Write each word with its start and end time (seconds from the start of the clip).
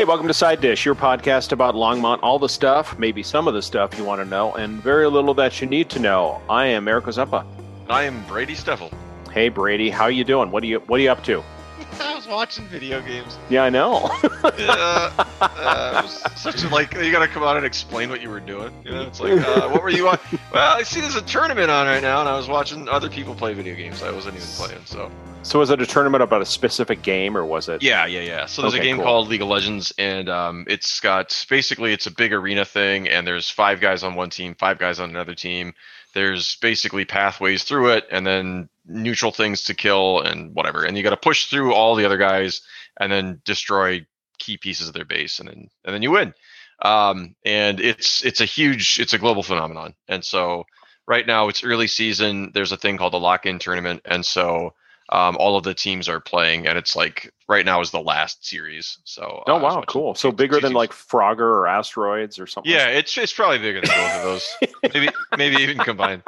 Hey, 0.00 0.06
welcome 0.06 0.28
to 0.28 0.32
Side 0.32 0.62
Dish, 0.62 0.86
your 0.86 0.94
podcast 0.94 1.52
about 1.52 1.74
Longmont, 1.74 2.20
all 2.22 2.38
the 2.38 2.48
stuff, 2.48 2.98
maybe 2.98 3.22
some 3.22 3.46
of 3.46 3.52
the 3.52 3.60
stuff 3.60 3.98
you 3.98 4.02
want 4.02 4.22
to 4.22 4.24
know, 4.24 4.54
and 4.54 4.82
very 4.82 5.06
little 5.10 5.34
that 5.34 5.60
you 5.60 5.66
need 5.66 5.90
to 5.90 5.98
know. 5.98 6.40
I 6.48 6.68
am 6.68 6.88
Eric 6.88 7.04
Ozeppa. 7.04 7.44
I 7.90 8.04
am 8.04 8.24
Brady 8.24 8.54
Steffel. 8.54 8.90
Hey, 9.30 9.50
Brady, 9.50 9.90
how 9.90 10.04
are 10.04 10.10
you 10.10 10.24
doing? 10.24 10.50
What 10.50 10.62
are 10.62 10.66
you 10.66 10.78
What 10.86 11.00
are 11.00 11.02
you 11.02 11.10
up 11.10 11.22
to? 11.24 11.44
I 12.00 12.14
was 12.14 12.26
watching 12.26 12.64
video 12.68 13.02
games. 13.02 13.36
Yeah, 13.50 13.64
I 13.64 13.68
know. 13.68 14.08
uh, 14.42 15.24
uh, 15.38 16.06
such 16.06 16.64
a 16.64 16.68
like 16.70 16.94
you 16.94 17.12
got 17.12 17.18
to 17.18 17.28
come 17.28 17.42
out 17.42 17.58
and 17.58 17.66
explain 17.66 18.08
what 18.08 18.22
you 18.22 18.30
were 18.30 18.40
doing. 18.40 18.72
You 18.86 18.92
know, 18.92 19.02
it's 19.02 19.20
like 19.20 19.32
uh, 19.32 19.68
what 19.68 19.82
were 19.82 19.90
you 19.90 20.08
on? 20.08 20.18
Well, 20.54 20.78
I 20.78 20.82
see 20.82 21.02
there's 21.02 21.14
a 21.14 21.22
tournament 21.22 21.70
on 21.70 21.86
right 21.86 22.02
now, 22.02 22.20
and 22.20 22.28
I 22.28 22.38
was 22.38 22.48
watching 22.48 22.88
other 22.88 23.10
people 23.10 23.34
play 23.34 23.52
video 23.52 23.74
games. 23.74 24.02
I 24.02 24.12
wasn't 24.12 24.36
even 24.36 24.48
playing, 24.48 24.80
so. 24.86 25.10
So 25.42 25.58
was 25.58 25.70
it 25.70 25.80
a 25.80 25.86
tournament 25.86 26.22
about 26.22 26.42
a 26.42 26.46
specific 26.46 27.02
game, 27.02 27.36
or 27.36 27.44
was 27.44 27.68
it? 27.68 27.82
Yeah, 27.82 28.06
yeah, 28.06 28.20
yeah. 28.20 28.46
So 28.46 28.62
there's 28.62 28.74
Okay, 28.74 28.82
a 28.82 28.84
game 28.84 28.96
cool. 28.96 29.04
called 29.04 29.28
League 29.28 29.42
of 29.42 29.48
Legends, 29.48 29.92
and 29.98 30.28
um, 30.28 30.64
it's 30.68 31.00
got 31.00 31.44
basically 31.48 31.92
it's 31.92 32.06
a 32.06 32.10
big 32.10 32.32
arena 32.32 32.64
thing, 32.64 33.08
and 33.08 33.26
there's 33.26 33.50
five 33.50 33.80
guys 33.80 34.02
on 34.02 34.14
one 34.14 34.30
team, 34.30 34.54
five 34.54 34.78
guys 34.78 35.00
on 35.00 35.10
another 35.10 35.34
team. 35.34 35.72
There's 36.14 36.56
basically 36.56 37.04
pathways 37.04 37.64
through 37.64 37.90
it, 37.92 38.04
and 38.10 38.26
then 38.26 38.68
neutral 38.86 39.32
things 39.32 39.64
to 39.64 39.74
kill 39.74 40.20
and 40.20 40.54
whatever. 40.54 40.84
And 40.84 40.96
you 40.96 41.02
got 41.02 41.10
to 41.10 41.16
push 41.16 41.46
through 41.46 41.72
all 41.74 41.94
the 41.96 42.04
other 42.04 42.18
guys, 42.18 42.60
and 43.00 43.10
then 43.10 43.40
destroy 43.44 44.06
key 44.38 44.56
pieces 44.56 44.88
of 44.88 44.94
their 44.94 45.04
base, 45.04 45.38
and 45.40 45.48
then 45.48 45.68
and 45.84 45.94
then 45.94 46.02
you 46.02 46.10
win. 46.12 46.34
Um, 46.82 47.34
and 47.44 47.80
it's 47.80 48.24
it's 48.24 48.40
a 48.40 48.46
huge, 48.46 49.00
it's 49.00 49.14
a 49.14 49.18
global 49.18 49.42
phenomenon. 49.42 49.94
And 50.06 50.24
so 50.24 50.64
right 51.08 51.26
now 51.26 51.48
it's 51.48 51.64
early 51.64 51.86
season. 51.86 52.52
There's 52.54 52.72
a 52.72 52.76
thing 52.76 52.98
called 52.98 53.14
the 53.14 53.18
lock-in 53.20 53.58
tournament, 53.58 54.02
and 54.04 54.24
so 54.24 54.74
um, 55.12 55.36
all 55.38 55.56
of 55.56 55.64
the 55.64 55.74
teams 55.74 56.08
are 56.08 56.20
playing, 56.20 56.66
and 56.66 56.78
it's 56.78 56.94
like 56.96 57.32
right 57.48 57.64
now 57.64 57.80
is 57.80 57.90
the 57.90 58.00
last 58.00 58.46
series. 58.46 58.98
So 59.04 59.42
Oh 59.46 59.56
uh, 59.56 59.60
wow, 59.60 59.82
cool. 59.86 60.14
So 60.14 60.30
bigger 60.32 60.60
than 60.60 60.72
like 60.72 60.92
Frogger 60.92 61.40
or 61.40 61.66
Asteroids 61.66 62.38
or 62.38 62.46
something. 62.46 62.70
yeah, 62.72 62.86
it's 62.88 63.16
it's 63.18 63.32
probably 63.32 63.58
bigger 63.58 63.80
than 63.80 63.90
both 63.90 64.12
of 64.16 64.22
those, 64.22 64.48
maybe 64.94 65.08
maybe 65.36 65.62
even 65.62 65.78
combined. 65.78 66.22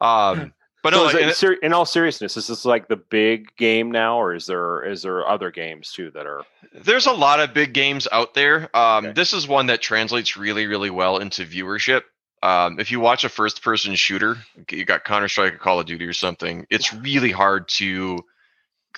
Um, 0.00 0.52
but 0.82 0.94
So 0.94 1.02
no, 1.04 1.08
is 1.10 1.14
it- 1.14 1.28
it- 1.28 1.36
ser- 1.36 1.52
in 1.52 1.72
all 1.72 1.84
seriousness, 1.84 2.36
is 2.36 2.48
this 2.48 2.64
like 2.64 2.88
the 2.88 2.96
big 2.96 3.54
game 3.56 3.90
now, 3.92 4.20
or 4.20 4.34
is 4.34 4.46
there 4.46 4.82
is 4.84 5.02
there 5.02 5.26
other 5.28 5.50
games 5.52 5.92
too 5.92 6.10
that 6.12 6.26
are? 6.26 6.42
there's 6.74 7.06
a 7.06 7.12
lot 7.12 7.38
of 7.38 7.52
big 7.54 7.72
games 7.72 8.08
out 8.10 8.34
there. 8.34 8.74
Um, 8.76 9.04
Okay. 9.04 9.12
This 9.12 9.32
is 9.32 9.46
one 9.46 9.66
that 9.66 9.80
translates 9.80 10.36
really 10.36 10.66
really 10.66 10.90
well 10.90 11.18
into 11.18 11.44
viewership. 11.44 12.02
Um, 12.42 12.80
if 12.80 12.90
you 12.90 12.98
watch 13.00 13.24
a 13.24 13.28
first 13.28 13.62
person 13.62 13.94
shooter, 13.94 14.36
you 14.70 14.84
got 14.84 15.04
Counter 15.04 15.28
Strike 15.28 15.54
or 15.54 15.58
Call 15.58 15.78
of 15.80 15.86
Duty 15.86 16.04
or 16.06 16.12
something, 16.12 16.66
it's 16.70 16.92
really 16.92 17.30
hard 17.30 17.68
to 17.78 18.18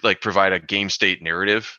like 0.02 0.20
provide 0.20 0.52
a 0.52 0.58
game 0.60 0.88
state 0.90 1.22
narrative 1.22 1.78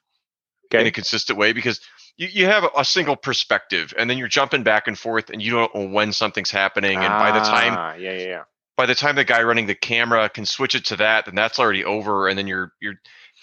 in 0.82 0.88
a 0.88 0.92
consistent 0.92 1.38
way 1.40 1.54
because 1.54 1.82
you, 2.18 2.28
you 2.32 2.46
have 2.46 2.66
a 2.78 2.86
single 2.86 3.16
perspective 3.16 3.94
and 3.98 4.10
then 4.10 4.18
you're 4.18 4.28
jumping 4.28 4.64
back 4.64 4.88
and 4.88 4.98
forth 4.98 5.30
and 5.30 5.42
you 5.42 5.52
don't 5.52 5.74
know 5.76 5.88
when 5.88 6.14
something's 6.14 6.52
happening 6.52 6.98
and 6.98 7.08
by 7.20 7.32
the 7.32 7.40
time 7.46 7.74
Ah, 7.78 7.94
yeah, 7.96 8.14
yeah, 8.14 8.28
yeah. 8.28 8.44
by 8.78 8.86
the 8.86 8.96
time 8.96 9.16
the 9.16 9.24
guy 9.26 9.44
running 9.44 9.68
the 9.68 9.76
camera 9.76 10.30
can 10.30 10.46
switch 10.46 10.76
it 10.76 10.86
to 10.86 10.96
that 10.98 11.26
then 11.26 11.36
that's 11.36 11.60
already 11.60 11.84
over 11.84 12.28
and 12.30 12.38
then 12.38 12.48
you're 12.48 12.72
you're 12.80 12.96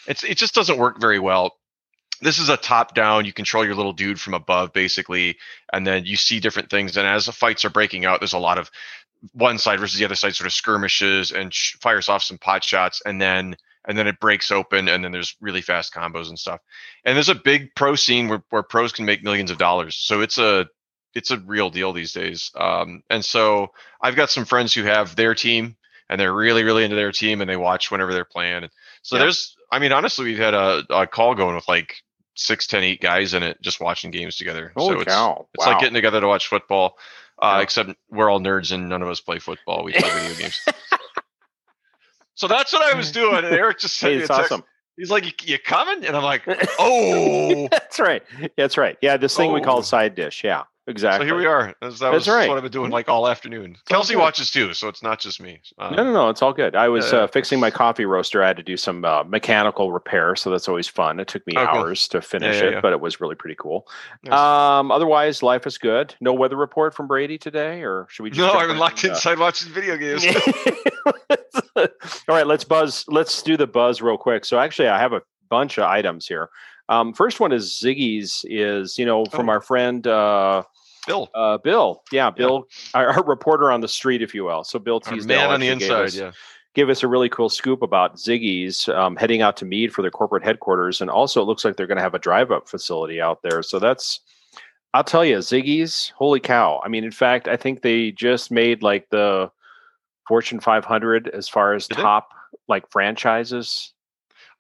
it's 0.09 0.25
it 0.25 0.39
just 0.39 0.55
doesn't 0.55 0.79
work 0.79 1.01
very 1.01 1.19
well 1.19 1.57
this 2.23 2.39
is 2.39 2.49
a 2.49 2.57
top 2.57 2.95
down 2.95 3.25
you 3.25 3.33
control 3.33 3.65
your 3.65 3.75
little 3.75 3.93
dude 3.93 4.21
from 4.21 4.35
above 4.35 4.73
basically 4.73 5.37
and 5.73 5.87
then 5.87 6.05
you 6.05 6.17
see 6.17 6.41
different 6.41 6.71
things 6.71 6.97
and 6.97 7.07
as 7.07 7.27
the 7.27 7.33
fights 7.33 7.65
are 7.65 7.71
breaking 7.71 8.05
out 8.05 8.21
there's 8.21 8.33
a 8.33 8.39
lot 8.39 8.59
of 8.59 8.71
one 9.33 9.59
side 9.59 9.79
versus 9.79 9.99
the 9.99 10.05
other 10.05 10.15
side 10.17 10.35
sort 10.35 10.47
of 10.47 10.53
skirmishes 10.53 11.31
and 11.31 11.53
sh- 11.55 11.77
fires 11.81 12.09
off 12.09 12.23
some 12.23 12.39
pot 12.39 12.65
shots 12.65 13.01
and 13.07 13.21
then 13.21 13.57
and 13.85 13.99
then 13.99 14.07
it 14.07 14.21
breaks 14.21 14.51
open 14.51 14.89
and 14.89 15.05
then 15.05 15.13
there's 15.13 15.35
really 15.41 15.61
fast 15.61 15.93
combos 15.93 16.29
and 16.29 16.39
stuff. 16.39 16.61
And 17.05 17.17
there's 17.17 17.29
a 17.29 17.35
big 17.35 17.75
pro 17.75 17.97
scene 17.97 18.29
where, 18.29 18.43
where 18.51 18.63
pros 18.63 18.93
can 18.93 19.05
make 19.05 19.25
millions 19.25 19.51
of 19.51 19.59
dollars 19.59 19.97
so 19.97 20.21
it's 20.21 20.39
a 20.39 20.67
it's 21.15 21.31
a 21.31 21.39
real 21.39 21.69
deal 21.71 21.93
these 21.93 22.13
days. 22.13 22.51
Um, 22.57 23.03
and 23.11 23.25
so 23.25 23.69
i've 24.01 24.17
got 24.17 24.31
some 24.31 24.45
friends 24.45 24.75
who 24.75 24.83
have 24.85 25.15
their 25.15 25.35
team 25.35 25.77
and 26.09 26.21
they're 26.21 26.35
really 26.35 26.65
really 26.65 26.83
into 26.85 26.97
their 26.97 27.13
team 27.13 27.41
and 27.41 27.49
they 27.49 27.57
watch 27.57 27.91
whenever 27.91 28.13
they're 28.13 28.25
playing. 28.25 28.69
So 29.03 29.17
Yeah. 29.17 29.23
there's 29.23 29.57
i 29.71 29.79
mean 29.79 29.93
honestly 29.93 30.25
we've 30.25 30.39
had 30.39 30.55
a, 30.55 30.85
a 30.91 31.07
call 31.07 31.35
going 31.37 31.55
with 31.55 31.69
like 31.69 31.95
six 32.35 32.67
ten 32.67 32.83
eight 32.83 33.01
guys 33.01 33.35
in 33.35 33.43
it 33.43 33.61
just 33.61 33.81
watching 33.81 34.11
games 34.11 34.37
together 34.37 34.73
Holy 34.77 34.95
so 34.95 35.01
it's, 35.01 35.13
cow! 35.13 35.47
it's 35.55 35.65
wow. 35.67 35.73
like 35.73 35.81
getting 35.81 35.95
together 35.95 36.21
to 36.21 36.27
watch 36.27 36.49
football 36.49 36.97
uh, 37.41 37.55
Yeah. 37.57 37.63
except 37.63 37.91
we're 38.11 38.31
all 38.31 38.41
nerds 38.41 38.73
and 38.73 38.89
none 38.89 39.03
of 39.03 39.09
us 39.09 39.21
play 39.21 39.39
football 39.39 39.85
we 39.85 39.93
play 39.93 40.09
video 40.11 40.35
games 40.39 40.61
so 42.35 42.49
that's 42.49 42.73
what 42.73 42.83
i 42.83 42.97
was 42.97 43.13
doing 43.13 43.37
and 43.45 43.47
eric 43.47 43.79
just 43.79 43.97
sent 43.99 44.15
hey, 44.15 44.21
it's 44.21 44.31
awesome. 44.31 44.65
He's 44.99 45.11
like, 45.11 45.49
"You, 45.49 45.59
coming?" 45.59 46.05
And 46.05 46.15
I'm 46.15 46.23
like, 46.23 46.43
"Oh." 46.79 47.67
that's 47.71 47.99
right. 47.99 48.23
That's 48.59 48.77
right. 48.77 48.99
Yeah, 49.01 49.17
this 49.17 49.35
thing 49.35 49.51
we 49.51 49.63
call 49.63 49.79
Oh. 49.79 49.81
side 49.81 50.15
dish. 50.15 50.45
Yeah, 50.45 50.65
exactly. 50.87 51.27
So 51.29 51.35
here 51.35 51.37
we 51.41 51.47
are. 51.47 51.75
That's, 51.81 51.99
that 51.99 52.11
That's 52.13 52.27
was 52.27 52.29
right. 52.29 52.49
what 52.49 52.57
I've 52.57 52.63
been 52.63 52.73
doing 52.73 52.91
like 52.91 53.09
all 53.09 53.29
afternoon. 53.29 53.77
Kelsey 53.89 54.17
watches 54.17 54.51
too, 54.51 54.75
so 54.75 54.89
it's 54.89 55.03
not 55.03 55.21
just 55.21 55.41
me. 55.41 55.61
Uh, 55.79 55.91
No, 55.91 56.05
no, 56.05 56.13
no. 56.13 56.29
It's 56.29 56.43
all 56.43 56.53
good. 56.53 56.75
I 56.77 56.89
was 56.89 57.13
Yeah, 57.13 57.19
yeah. 57.19 57.25
uh, 57.25 57.27
fixing 57.29 57.61
my 57.61 57.71
coffee 57.71 58.05
roaster. 58.05 58.43
I 58.43 58.47
had 58.49 58.57
to 58.57 58.63
do 58.63 58.77
some 58.77 59.05
uh, 59.05 59.25
mechanical 59.25 59.93
repair, 59.93 60.35
so 60.37 60.51
that's 60.51 60.69
always 60.69 60.89
fun. 60.89 61.21
It 61.21 61.29
took 61.29 61.47
me 61.47 61.55
Oh, 61.57 61.67
cool. 61.67 61.81
hours 61.81 62.09
to 62.09 62.21
finish 62.21 62.57
yeah, 62.57 62.79
it, 62.79 62.83
but 62.83 62.93
it 62.93 63.01
was 63.01 63.21
really 63.21 63.35
pretty 63.35 63.57
cool. 63.59 63.87
Nice. 64.25 64.39
Um, 64.39 64.91
otherwise, 64.91 65.43
life 65.43 65.67
is 65.67 65.79
good. 65.79 66.15
No 66.21 66.33
weather 66.33 66.57
report 66.57 66.95
from 66.95 67.07
Brady 67.07 67.39
today, 67.39 67.83
or 67.83 68.07
should 68.11 68.23
we? 68.25 68.31
Just 68.31 68.41
No, 68.41 68.59
I've 68.59 68.69
been 68.69 68.79
locked 68.79 69.05
inside 69.05 69.39
watching 69.39 69.73
video 69.73 69.97
games. 69.97 70.25
all 71.77 71.87
right, 72.29 72.47
let's 72.47 72.65
buzz. 72.65 73.05
Let's 73.09 73.43
do 73.43 73.57
the 73.57 73.67
buzz 73.67 74.03
real 74.03 74.17
quick. 74.19 74.45
So 74.45 74.59
actually, 74.59 74.89
I 74.89 74.99
have 74.99 75.13
a 75.13 75.23
bunch 75.49 75.79
of 75.79 75.85
items 75.85 76.27
here. 76.27 76.49
Um, 76.93 77.13
first 77.15 77.41
one 77.41 77.53
is 77.53 77.81
Ziggy's. 77.83 78.45
Is 78.49 78.99
you 78.99 79.07
know 79.07 79.25
from 79.27 79.49
Oh. 79.49 79.53
our 79.53 79.61
friend 79.61 80.07
uh, 80.07 80.63
Bill, 81.07 81.31
uh, 81.35 81.59
Bill. 81.59 82.03
Yeah, 82.13 82.31
Bill, 82.31 82.67
Our, 82.95 83.09
our 83.09 83.25
reporter 83.25 83.71
on 83.73 83.81
the 83.81 83.89
street, 83.89 84.23
if 84.23 84.35
you 84.35 84.45
will. 84.45 84.63
So 84.65 84.79
Bill 84.79 85.01
Teasdale 85.01 85.27
man 85.39 85.51
on 85.51 85.61
the 85.61 85.69
inside. 85.69 86.05
us- 86.07 86.17
Yeah. 86.17 86.33
gave 86.75 86.89
us 86.89 87.03
a 87.03 87.09
really 87.09 87.29
cool 87.29 87.49
scoop 87.49 87.83
about 87.83 88.17
Ziggy's 88.17 88.89
um, 88.89 89.17
heading 89.17 89.43
out 89.43 89.57
to 89.59 89.65
Mead 89.65 89.93
for 89.93 90.01
their 90.03 90.11
corporate 90.11 90.43
headquarters, 90.45 91.01
and 91.01 91.11
also 91.11 91.43
it 91.43 91.45
looks 91.45 91.65
like 91.65 91.77
they're 91.77 91.87
going 91.89 91.97
to 91.99 92.03
have 92.03 92.15
a 92.15 92.19
drive-up 92.19 92.69
facility 92.69 93.21
out 93.21 93.43
there. 93.43 93.63
So 93.63 93.79
that's, 93.79 94.21
I'll 94.95 95.05
tell 95.05 95.25
you, 95.25 95.37
Ziggy's, 95.39 96.13
holy 96.17 96.41
cow! 96.41 96.81
I 96.85 96.89
mean, 96.89 97.05
in 97.05 97.11
fact, 97.11 97.47
I 97.49 97.57
think 97.57 97.83
they 97.83 98.11
just 98.13 98.51
made 98.51 98.83
like 98.83 99.09
the 99.11 99.51
Fortune 100.29 100.61
500 100.61 101.29
as 101.29 101.49
far 101.49 101.75
as 101.75 101.89
Did 101.89 101.97
top 101.99 102.29
like 102.69 102.91
franchises. 102.91 103.93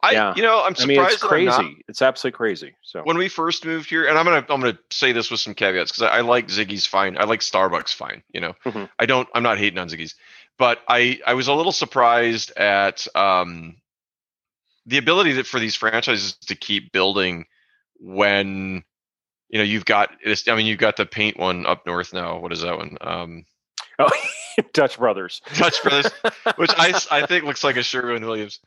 I, 0.04 0.12
Yeah. 0.12 0.34
you 0.36 0.42
know, 0.42 0.62
I'm 0.64 0.72
I 0.72 0.74
surprised. 0.74 0.88
mean, 0.88 0.98
it's 1.00 1.22
I'm 1.22 1.44
not- 1.44 1.56
crazy. 1.60 1.84
It's 1.88 2.02
absolutely 2.02 2.36
crazy. 2.36 2.74
So 2.82 3.02
when 3.04 3.16
we 3.18 3.28
first 3.28 3.64
moved 3.64 3.88
here, 3.88 4.06
and 4.08 4.18
I'm 4.18 4.24
gonna 4.24 4.44
I'm 4.48 4.60
gonna 4.60 4.78
say 4.90 5.12
this 5.12 5.30
with 5.30 5.40
some 5.40 5.54
caveats 5.54 5.92
because 5.92 6.02
I, 6.02 6.18
I 6.18 6.20
like 6.22 6.48
Ziggy's 6.48 6.86
fine. 6.86 7.16
I 7.18 7.24
like 7.24 7.40
Starbucks 7.40 7.94
fine. 7.94 8.22
You 8.32 8.40
know, 8.40 8.54
Mhm. 8.64 8.88
I 8.98 9.06
don't. 9.06 9.28
I'm 9.34 9.42
not 9.44 9.58
hating 9.58 9.78
on 9.78 9.88
Ziggy's, 9.88 10.14
but 10.58 10.80
I 10.88 11.20
I 11.26 11.34
was 11.34 11.46
a 11.48 11.54
little 11.54 11.72
surprised 11.72 12.50
at 12.56 13.06
um 13.14 13.76
the 14.86 14.98
ability 14.98 15.34
that, 15.34 15.46
for 15.46 15.60
these 15.60 15.76
franchises 15.76 16.34
to 16.46 16.56
keep 16.56 16.90
building 16.90 17.44
when 18.00 18.82
you 19.48 19.58
know 19.58 19.64
you've 19.64 19.84
got 19.84 20.10
this. 20.24 20.48
I 20.48 20.56
mean, 20.56 20.66
you've 20.66 20.78
got 20.80 20.96
the 20.96 21.06
paint 21.06 21.38
one 21.38 21.64
up 21.66 21.86
north 21.86 22.12
now. 22.12 22.38
What 22.38 22.52
is 22.52 22.62
that 22.62 22.76
one? 22.76 22.96
Um, 23.00 23.44
oh, 24.00 24.10
Dutch 24.72 24.98
Brothers. 24.98 25.40
Dutch 25.56 25.80
Brothers, 25.82 26.10
which 26.56 26.72
I 26.76 26.98
I 27.10 27.26
think 27.26 27.44
looks 27.44 27.62
like 27.62 27.76
a 27.76 27.82
Sherwin 27.84 28.24
Williams. 28.26 28.58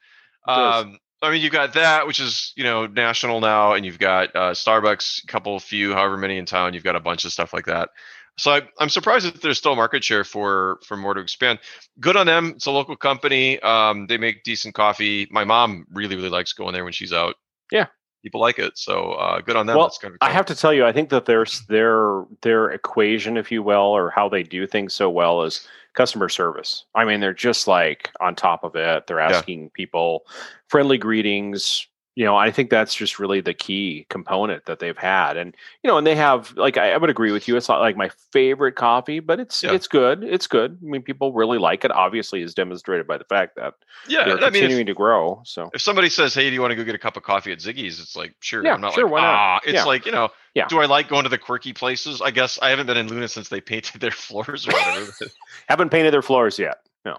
Um, 0.47 1.00
I 1.25 1.31
mean, 1.31 1.41
you've 1.41 1.52
got 1.52 1.74
that, 1.74 2.08
which 2.08 2.19
is 2.19 2.53
you 2.56 2.63
know 2.63 2.88
national 2.88 3.40
now, 3.41 3.74
and 3.74 3.86
you've 3.86 4.00
got 4.00 4.36
uh, 4.36 4.52
Starbucks, 4.52 5.24
a 5.24 5.28
couple, 5.28 5.59
few, 5.59 5.94
however 5.94 6.18
many 6.18 6.38
in 6.38 6.46
town. 6.46 6.74
You've 6.74 6.84
got 6.84 6.96
a 6.96 7.00
bunch 7.00 7.25
of 7.25 7.31
stuff 7.31 7.53
like 7.53 7.66
that. 7.66 7.90
So 8.38 8.52
I, 8.52 8.62
I'm 8.80 8.90
surprised 8.90 9.25
that 9.25 9.41
there's 9.41 9.58
still 9.58 9.75
market 9.75 10.03
share 10.03 10.24
for 10.24 10.80
for 10.86 10.97
more 10.97 11.13
to 11.13 11.22
expand. 11.22 11.59
Good 12.00 12.18
on 12.18 12.28
them. 12.28 12.53
It's 12.56 12.66
a 12.66 12.72
local 12.72 12.96
company. 12.96 13.59
Um, 13.62 14.08
they 14.08 14.18
make 14.18 14.44
decent 14.44 14.75
coffee. 14.75 15.28
My 15.31 15.44
mom 15.44 15.86
really 15.91 16.16
really 16.16 16.30
likes 16.30 16.53
going 16.53 16.74
there 16.74 16.84
when 16.84 16.94
she's 16.94 17.13
out. 17.13 17.36
Yeah. 17.72 17.88
People 18.25 18.41
like 18.41 18.58
it. 18.58 18.75
So 18.75 19.12
uh, 19.13 19.40
good 19.40 19.56
on 19.56 19.68
them. 19.68 19.78
Well, 19.78 19.86
That's 19.86 20.00
kind 20.00 20.16
of 20.16 20.18
I 20.19 20.31
have 20.31 20.48
to 20.48 20.56
tell 20.56 20.74
you, 20.74 20.83
I 20.83 20.92
think 20.92 21.10
that 21.10 21.25
there's 21.25 21.62
their 21.68 22.24
their 22.42 22.72
equation, 22.72 23.38
if 23.38 23.51
you 23.51 23.62
will, 23.62 23.77
or 23.77 24.10
how 24.10 24.27
they 24.27 24.42
do 24.42 24.66
things 24.66 24.95
so 24.95 25.12
well 25.12 25.44
is 25.44 25.68
customer 25.94 26.27
service. 26.27 26.86
I 26.95 27.06
mean, 27.06 27.19
they're 27.19 27.36
just 27.36 27.68
like 27.68 28.10
on 28.19 28.36
top 28.36 28.63
of 28.63 28.75
it. 28.75 29.06
They're 29.06 29.19
asking 29.19 29.69
people 29.69 30.25
friendly 30.68 30.98
greetings. 30.98 31.86
You 32.17 32.23
know, 32.23 32.38
I 32.38 32.50
think 32.50 32.69
that's 32.69 32.95
just 32.95 33.19
really 33.19 33.41
the 33.41 33.53
key 33.53 34.06
component 34.09 34.65
that 34.67 34.79
they've 34.79 34.97
had, 34.97 35.35
and 35.35 35.53
you 35.83 35.89
know, 35.89 35.97
and 35.97 36.07
they 36.07 36.15
have 36.15 36.53
like 36.56 36.77
I, 36.77 36.94
I 36.94 36.97
would 36.97 37.09
agree 37.09 37.33
with 37.33 37.45
you. 37.45 37.57
It's 37.57 37.67
not 37.67 37.81
like 37.81 37.97
my 37.97 38.09
favorite 38.31 38.77
coffee, 38.77 39.19
but 39.19 39.39
it's 39.41 39.62
Yeah. 39.62 39.73
it's 39.73 39.88
good. 39.88 40.23
It's 40.23 40.47
good. 40.47 40.77
I 40.81 40.85
mean, 40.85 41.01
people 41.01 41.33
really 41.33 41.57
like 41.57 41.83
it. 41.83 41.91
Obviously, 41.91 42.41
is 42.41 42.53
demonstrated 42.53 43.06
by 43.06 43.17
the 43.17 43.25
fact 43.25 43.57
that 43.57 43.73
yeah. 44.07 44.23
they're 44.23 44.38
I 44.38 44.39
mean, 44.39 44.45
if, 44.47 44.53
continuing 44.53 44.85
to 44.85 44.94
grow. 44.94 45.41
So 45.44 45.69
if 45.73 45.81
somebody 45.81 46.07
says, 46.09 46.33
"Hey, 46.33 46.47
do 46.50 46.53
you 46.53 46.62
want 46.62 46.71
to 46.71 46.75
go 46.75 46.85
get 46.85 46.95
a 46.95 47.00
cup 47.00 47.17
of 47.17 47.23
coffee 47.23 47.51
at 47.51 47.59
Ziggy's?" 47.59 48.00
It's 48.00 48.15
like, 48.15 48.33
sure. 48.39 48.63
Yeah, 48.63 48.75
I'm 48.75 48.81
not 48.81 48.94
sure, 48.94 49.03
like, 49.03 49.12
why 49.12 49.21
not? 49.21 49.35
ah. 49.35 49.59
It's 49.65 49.73
Yeah. 49.73 49.83
like 49.83 50.06
you 50.06 50.13
know, 50.13 50.29
Yeah. 50.53 50.67
Do 50.67 50.79
I 50.79 50.85
like 50.85 51.09
going 51.09 51.23
to 51.23 51.29
the 51.29 51.38
quirky 51.38 51.73
places? 51.73 52.21
I 52.21 52.31
guess 52.31 52.57
I 52.62 52.69
haven't 52.69 52.88
been 52.88 52.95
in 52.95 53.09
Luna 53.09 53.27
since 53.27 53.50
they 53.50 53.59
painted 53.59 54.00
their 54.00 54.12
floors 54.25 54.65
or 54.65 54.71
whatever. 54.71 55.12
haven't 55.67 55.89
painted 55.89 56.13
their 56.13 56.21
floors 56.21 56.57
yet. 56.57 56.77
no, 57.03 57.17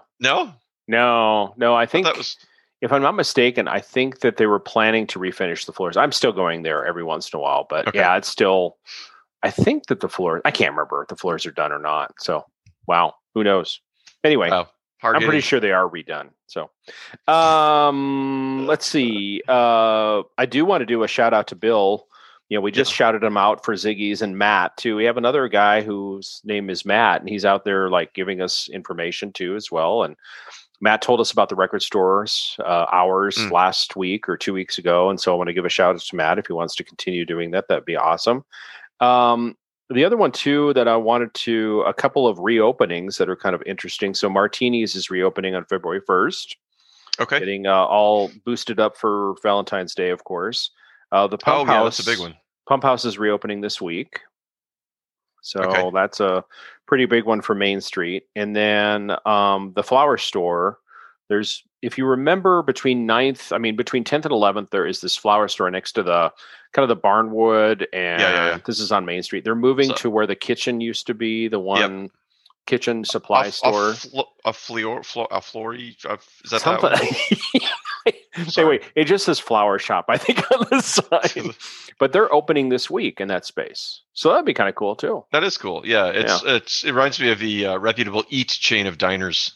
No, 0.87 1.53
no. 1.55 1.75
I 1.75 1.83
I 1.83 1.85
think 1.85 2.05
that 2.07 2.17
was 2.17 2.35
if 2.81 2.91
I'm 2.91 3.01
not 3.01 3.15
mistaken, 3.15 3.67
I 3.67 3.79
think 3.79 4.19
that 4.19 4.37
they 4.37 4.45
were 4.45 4.59
planning 4.59 5.07
to 5.07 5.19
refinish 5.19 5.65
the 5.65 5.73
floors. 5.73 5.97
I'm 5.97 6.11
still 6.11 6.31
going 6.31 6.61
there 6.63 6.85
every 6.85 7.03
once 7.03 7.31
in 7.33 7.37
a 7.37 7.41
while, 7.41 7.65
but 7.69 7.87
Okay. 7.87 7.99
yeah, 7.99 8.15
it's 8.17 8.27
still. 8.27 8.77
I 9.43 9.51
think 9.51 9.87
that 9.87 9.99
the 9.99 10.09
floor. 10.09 10.41
I 10.45 10.51
can't 10.51 10.71
remember 10.71 11.01
if 11.03 11.07
the 11.09 11.15
floors 11.15 11.45
are 11.45 11.51
done 11.51 11.71
or 11.71 11.79
not. 11.79 12.13
So, 12.19 12.45
wow, 12.87 13.13
who 13.35 13.43
knows? 13.43 13.79
Anyway, 14.23 14.49
Wow. 14.49 14.67
I'm 15.03 15.21
pretty 15.21 15.41
sure 15.41 15.59
they 15.59 15.71
are 15.71 15.87
redone. 15.87 16.29
So, 16.47 16.71
um, 17.27 18.65
let's 18.67 18.85
see. 18.95 19.41
Uh, 19.47 20.23
I 20.37 20.45
do 20.47 20.65
want 20.65 20.81
to 20.81 20.85
do 20.85 21.03
a 21.03 21.07
shout 21.07 21.33
out 21.33 21.47
to 21.47 21.55
Bill. 21.55 22.07
You 22.49 22.57
know, 22.57 22.61
we 22.61 22.71
just 22.71 22.93
shouted 22.93 23.23
him 23.23 23.35
out 23.37 23.65
for 23.65 23.73
Ziggy's 23.75 24.21
and 24.21 24.37
Matt 24.37 24.77
too. 24.77 24.95
We 24.95 25.03
have 25.03 25.17
another 25.17 25.49
guy 25.49 25.81
whose 25.81 26.41
name 26.45 26.69
is 26.69 26.85
Matt, 26.85 27.19
and 27.21 27.29
he's 27.29 27.43
out 27.45 27.65
there 27.65 27.89
like 27.89 28.13
giving 28.13 28.41
us 28.41 28.69
information 28.69 29.33
too 29.33 29.55
as 29.55 29.69
well. 29.69 30.03
And 30.03 30.15
Matt 30.79 31.01
told 31.01 31.19
us 31.19 31.31
about 31.31 31.49
the 31.49 31.55
record 31.55 31.81
stores 31.81 32.55
uh, 32.59 32.85
hours 32.91 33.35
Mm. 33.37 33.51
last 33.51 33.95
week 33.95 34.29
or 34.29 34.37
two 34.37 34.53
weeks 34.53 34.77
ago, 34.77 35.09
and 35.09 35.19
so 35.19 35.33
I 35.33 35.37
want 35.37 35.47
to 35.47 35.53
give 35.53 35.65
a 35.65 35.69
shout 35.69 35.95
out 35.95 36.01
to 36.01 36.15
Matt 36.15 36.37
if 36.39 36.47
he 36.47 36.53
wants 36.53 36.75
to 36.75 36.83
continue 36.83 37.25
doing 37.25 37.51
that. 37.51 37.67
That'd 37.67 37.85
be 37.85 37.95
awesome. 37.95 38.43
Um, 38.99 39.55
the 39.89 40.03
other 40.03 40.17
one 40.17 40.31
too 40.31 40.73
that 40.73 40.87
I 40.87 40.97
wanted 40.97 41.33
to 41.33 41.81
a 41.87 41.93
couple 41.93 42.27
of 42.27 42.37
reopenings 42.39 43.17
that 43.17 43.29
are 43.29 43.35
kind 43.37 43.55
of 43.55 43.63
interesting. 43.65 44.13
So 44.13 44.29
Martinis 44.29 44.95
is 44.95 45.09
reopening 45.09 45.55
on 45.55 45.65
February 45.65 46.01
first, 46.05 46.57
Okay. 47.19 47.39
getting 47.39 47.65
uh, 47.67 47.85
all 47.85 48.29
boosted 48.45 48.79
up 48.79 48.97
for 48.97 49.35
Valentine's 49.41 49.95
Day, 49.95 50.09
of 50.09 50.23
course. 50.25 50.71
Uh, 51.11 51.25
the 51.27 51.37
Oh 51.37 51.37
Pump 51.37 51.69
yeah, 51.69 51.75
House, 51.75 51.97
that's 51.97 52.07
a 52.07 52.11
big 52.11 52.19
one. 52.19 52.35
Pump 52.67 52.83
House 52.83 53.05
is 53.05 53.17
reopening 53.17 53.61
this 53.61 53.81
week. 53.81 54.19
So 55.47 55.61
Okay. 55.61 55.89
that's 55.93 56.19
a 56.19 56.43
pretty 56.85 57.05
big 57.05 57.23
one 57.25 57.41
for 57.41 57.55
Main 57.55 57.81
Street. 57.81 58.23
And 58.35 58.55
then 58.55 59.11
um, 59.25 59.73
the 59.75 59.83
flower 59.83 60.17
store, 60.17 60.79
there's, 61.29 61.63
if 61.81 61.97
you 61.97 62.05
remember, 62.05 62.63
between 62.63 63.07
9th, 63.07 63.53
I 63.53 63.57
mean, 63.57 63.75
between 63.75 64.03
10th 64.03 64.25
and 64.25 64.31
11th, 64.33 64.69
there 64.71 64.85
is 64.85 65.01
this 65.01 65.15
flower 65.15 65.47
store 65.47 65.69
next 65.71 65.93
to 65.93 66.03
the 66.03 66.31
kind 66.73 66.83
of 66.83 66.89
the 66.89 67.01
Barnwood. 67.01 67.85
And 67.93 68.21
yeah, 68.21 68.47
yeah. 68.49 68.59
this 68.65 68.79
is 68.79 68.91
on 68.91 69.05
Main 69.05 69.23
Street. 69.23 69.43
They're 69.43 69.55
moving 69.55 69.89
So- 69.89 69.95
to 69.95 70.09
where 70.09 70.27
the 70.27 70.35
kitchen 70.35 70.81
used 70.81 71.07
to 71.07 71.13
be, 71.13 71.47
the 71.47 71.59
one 71.59 72.09
kitchen 72.67 73.03
supply 73.03 73.47
a, 73.47 73.51
store. 73.51 73.91
A, 73.91 73.95
flo- 73.95 74.29
a 74.45 74.53
fleor, 74.53 75.03
flo- 75.03 75.27
a 75.31 75.41
flory. 75.41 75.97
A, 76.05 76.19
is 76.43 76.51
that 76.51 76.61
Something. 76.61 76.91
that 76.91 77.63
hey, 78.55 78.63
wait, 78.65 78.83
it 78.95 79.05
just 79.05 79.25
says 79.25 79.39
flower 79.39 79.79
shop, 79.79 80.05
I 80.09 80.17
think, 80.17 80.39
on 80.51 80.67
the 80.69 80.81
sign. 80.81 81.53
but 81.99 82.13
they're 82.13 82.31
opening 82.31 82.69
this 82.69 82.89
week 82.89 83.19
in 83.19 83.27
that 83.29 83.45
space. 83.45 84.01
So 84.13 84.29
that'd 84.29 84.45
be 84.45 84.53
kind 84.53 84.69
of 84.69 84.75
cool 84.75 84.95
too. 84.95 85.23
That 85.31 85.43
is 85.43 85.57
cool. 85.57 85.81
Yeah, 85.85 86.07
it's 86.07 86.43
it's 86.45 86.83
it 86.83 86.91
reminds 86.91 87.19
me 87.19 87.31
of 87.31 87.39
the 87.39 87.65
uh, 87.65 87.77
reputable 87.77 88.23
Eat 88.29 88.49
chain 88.49 88.85
of 88.87 88.97
diners. 88.97 89.55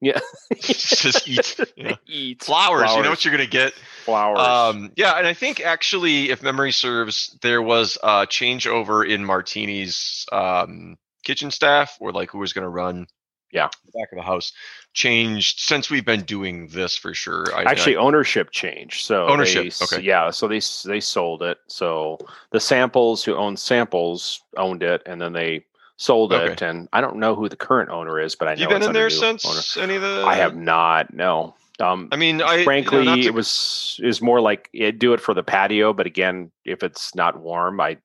Yeah. 0.00 0.20
Just 0.60 1.28
eat 1.28 1.58
you 1.76 1.82
know. 1.84 1.96
Eat 2.06 2.44
flowers. 2.44 2.94
You 2.94 3.02
know 3.02 3.10
what 3.10 3.24
you're 3.24 3.32
gonna 3.32 3.46
get. 3.48 3.72
flowers. 4.04 4.38
Um, 4.38 4.92
yeah, 4.94 5.14
and 5.14 5.26
I 5.26 5.34
think 5.34 5.60
actually, 5.60 6.30
if 6.30 6.40
memory 6.40 6.70
serves, 6.70 7.36
there 7.42 7.60
was 7.60 7.98
a 8.02 8.24
changeover 8.26 9.08
in 9.08 9.24
Martini's 9.24 10.24
um, 10.30 10.96
kitchen 11.28 11.50
staff, 11.50 11.96
or 12.00 12.10
like 12.10 12.30
who 12.30 12.38
was 12.38 12.52
going 12.52 12.62
to 12.62 12.70
run. 12.70 13.06
Yeah. 13.52 13.68
the 13.86 13.98
back 13.98 14.12
of 14.12 14.16
the 14.16 14.22
house 14.22 14.52
changed 14.92 15.60
since 15.60 15.88
we've 15.90 16.04
been 16.04 16.22
doing 16.22 16.68
this 16.68 16.96
for 16.96 17.14
sure. 17.14 17.46
I, 17.54 17.62
Actually, 17.62 17.96
I, 17.96 18.00
ownership 18.00 18.50
changed. 18.50 19.06
So 19.06 19.26
Ownership, 19.26 19.72
they 19.72 19.84
okay. 19.84 20.02
Yeah, 20.02 20.30
so 20.30 20.48
they 20.48 20.60
they 20.84 21.00
sold 21.00 21.42
it. 21.42 21.58
So 21.66 22.18
the 22.50 22.60
samples 22.60 23.24
who 23.24 23.34
owned 23.34 23.58
samples 23.58 24.42
owned 24.56 24.82
it, 24.82 25.02
and 25.06 25.20
then 25.20 25.32
they 25.32 25.64
sold 25.96 26.32
it. 26.32 26.62
And 26.62 26.88
I 26.92 27.00
don't 27.00 27.16
know 27.16 27.34
who 27.34 27.48
the 27.48 27.56
current 27.56 27.90
owner 27.90 28.20
is, 28.20 28.34
but 28.34 28.48
I 28.48 28.54
know 28.54 28.62
you 28.62 28.68
been 28.68 28.82
in 28.82 28.92
there 28.92 29.10
since 29.10 29.46
owner. 29.46 29.84
any 29.84 29.96
of 29.96 30.02
the? 30.02 30.24
I 30.26 30.34
have 30.34 30.56
not. 30.56 31.12
No. 31.14 31.54
Um, 31.80 32.08
I 32.10 32.16
mean, 32.16 32.42
I 32.42 32.64
frankly, 32.64 33.00
you 33.00 33.04
know, 33.04 33.14
to- 33.16 33.20
it 33.22 33.34
was 33.34 34.00
is 34.02 34.20
more 34.20 34.40
like 34.40 34.68
it, 34.72 34.98
do 34.98 35.12
it 35.14 35.20
for 35.20 35.32
the 35.32 35.42
patio. 35.42 35.92
But 35.92 36.06
again, 36.06 36.50
if 36.64 36.82
it's 36.82 37.14
not 37.14 37.40
warm, 37.40 37.80
I 37.80 37.98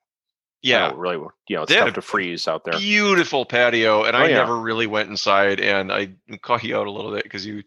yeah, 0.63 0.91
really 0.95 1.17
you 1.17 1.55
know 1.55 1.63
it's 1.63 1.71
They 1.71 1.77
tough 1.79 1.93
to 1.93 2.01
freeze 2.01 2.47
out 2.47 2.63
there. 2.65 2.77
beautiful 2.79 3.45
patio, 3.45 4.03
and 4.03 4.15
Oh, 4.15 4.19
I 4.19 4.27
yeah. 4.29 4.37
never 4.37 4.57
really 4.57 4.87
went 4.87 5.09
inside, 5.09 5.59
and 5.59 5.91
I 5.91 6.09
caught 6.41 6.63
you 6.63 6.75
out 6.77 6.87
a 6.87 6.91
little 6.91 7.11
bit 7.11 7.23
because 7.23 7.45
you. 7.45 7.63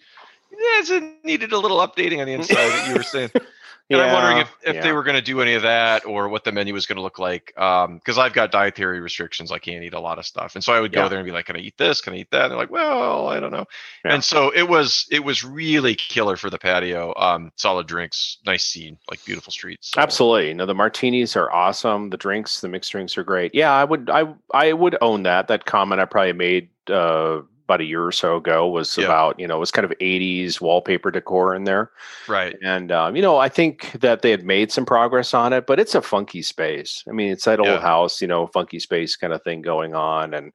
Yeah, 0.51 0.97
it 0.97 1.25
needed 1.25 1.53
a 1.53 1.59
little 1.59 1.79
updating 1.79 2.21
on 2.21 2.27
the 2.27 2.33
inside 2.33 2.57
that 2.57 2.89
you 2.89 2.95
were 2.97 3.03
saying. 3.03 3.31
And 3.89 4.01
I'm 4.01 4.13
wondering 4.13 4.39
if, 4.39 4.77
if 4.77 4.83
they 4.83 4.93
were 4.93 5.05
going 5.05 5.15
to 5.15 5.23
do 5.23 5.41
any 5.41 5.55
of 5.55 5.63
that 5.63 6.05
or 6.07 6.29
what 6.29 6.43
the 6.43 6.51
menu 6.51 6.75
was 6.75 6.87
going 6.87 6.97
to 6.97 7.03
look 7.03 7.21
like. 7.21 7.53
Because 7.55 8.19
I've 8.19 8.33
got 8.33 8.51
dietary 8.51 9.01
restrictions. 9.01 9.53
I 9.53 9.59
can't 9.59 9.85
eat 9.85 9.95
a 9.95 10.01
lot 10.01 10.19
of 10.19 10.27
stuff. 10.27 10.57
And 10.57 10.65
so 10.65 10.73
I 10.73 10.81
would 10.81 10.93
go 10.93 11.03
Yeah. 11.05 11.09
there 11.09 11.19
and 11.21 11.27
be 11.27 11.31
like, 11.31 11.47
can 11.47 11.55
I 11.57 11.61
eat 11.61 11.79
this? 11.79 12.01
Can 12.01 12.13
I 12.13 12.17
eat 12.17 12.31
that? 12.33 12.43
And 12.43 12.51
they're 12.51 12.59
like, 12.59 12.71
well, 12.71 13.29
I 13.29 13.39
don't 13.39 13.53
know. 13.53 13.65
Yeah. 14.05 14.15
And 14.15 14.25
so 14.25 14.51
it 14.51 14.69
was 14.69 15.07
it 15.13 15.23
was 15.23 15.45
really 15.45 15.95
killer 15.95 16.37
for 16.37 16.51
the 16.51 16.59
patio. 16.59 17.15
Um, 17.17 17.53
solid 17.57 17.87
drinks, 17.87 18.39
nice 18.45 18.65
scene, 18.65 18.99
like 19.09 19.25
beautiful 19.25 19.53
streets. 19.53 19.93
So- 19.93 20.01
Absolutely. 20.01 20.53
No, 20.55 20.67
the 20.67 20.75
martinis 20.75 21.37
are 21.37 21.53
awesome. 21.53 22.11
The 22.11 22.17
drinks, 22.17 22.61
the 22.61 22.69
mixed 22.69 22.91
drinks 22.91 23.17
are 23.17 23.25
great. 23.25 23.55
Yeah, 23.55 23.71
I 23.73 23.85
would 23.85 24.11
I 24.11 24.25
I 24.53 24.73
would 24.73 24.97
own 25.01 25.23
that. 25.23 25.47
That 25.49 25.65
comment 25.65 26.01
I 26.01 26.07
probably 26.07 26.33
made 26.33 26.71
uh 26.91 27.43
about 27.67 27.81
a 27.81 27.85
year 27.85 28.05
or 28.05 28.13
so 28.13 28.37
ago 28.37 28.69
was 28.69 28.97
about, 28.97 29.39
you 29.39 29.47
know, 29.47 29.57
it 29.57 29.61
was 29.61 29.73
kind 29.73 29.85
of 29.85 29.91
80s 30.01 30.61
wallpaper 30.61 31.11
decor 31.11 31.55
in 31.55 31.65
there. 31.65 31.91
Right. 32.29 32.57
And 32.65 32.93
um, 32.93 33.17
you 33.17 33.23
know, 33.23 33.39
I 33.39 33.49
think 33.49 33.93
that 34.01 34.23
they 34.23 34.31
had 34.31 34.45
made 34.45 34.71
some 34.71 34.87
progress 34.87 35.35
on 35.35 35.53
it, 35.53 35.67
but 35.67 35.81
it's 35.81 35.95
a 35.95 36.01
funky 36.03 36.43
space. 36.43 37.03
I 37.09 37.13
mean, 37.13 37.33
it's 37.33 37.45
that 37.45 37.59
Yeah. 37.63 37.73
old 37.73 37.83
house, 37.83 38.21
you 38.23 38.29
know, 38.29 38.47
funky 38.47 38.79
space 38.79 39.17
kind 39.17 39.33
of 39.33 39.43
thing 39.43 39.63
going 39.63 39.95
on 39.95 40.33
and 40.33 40.53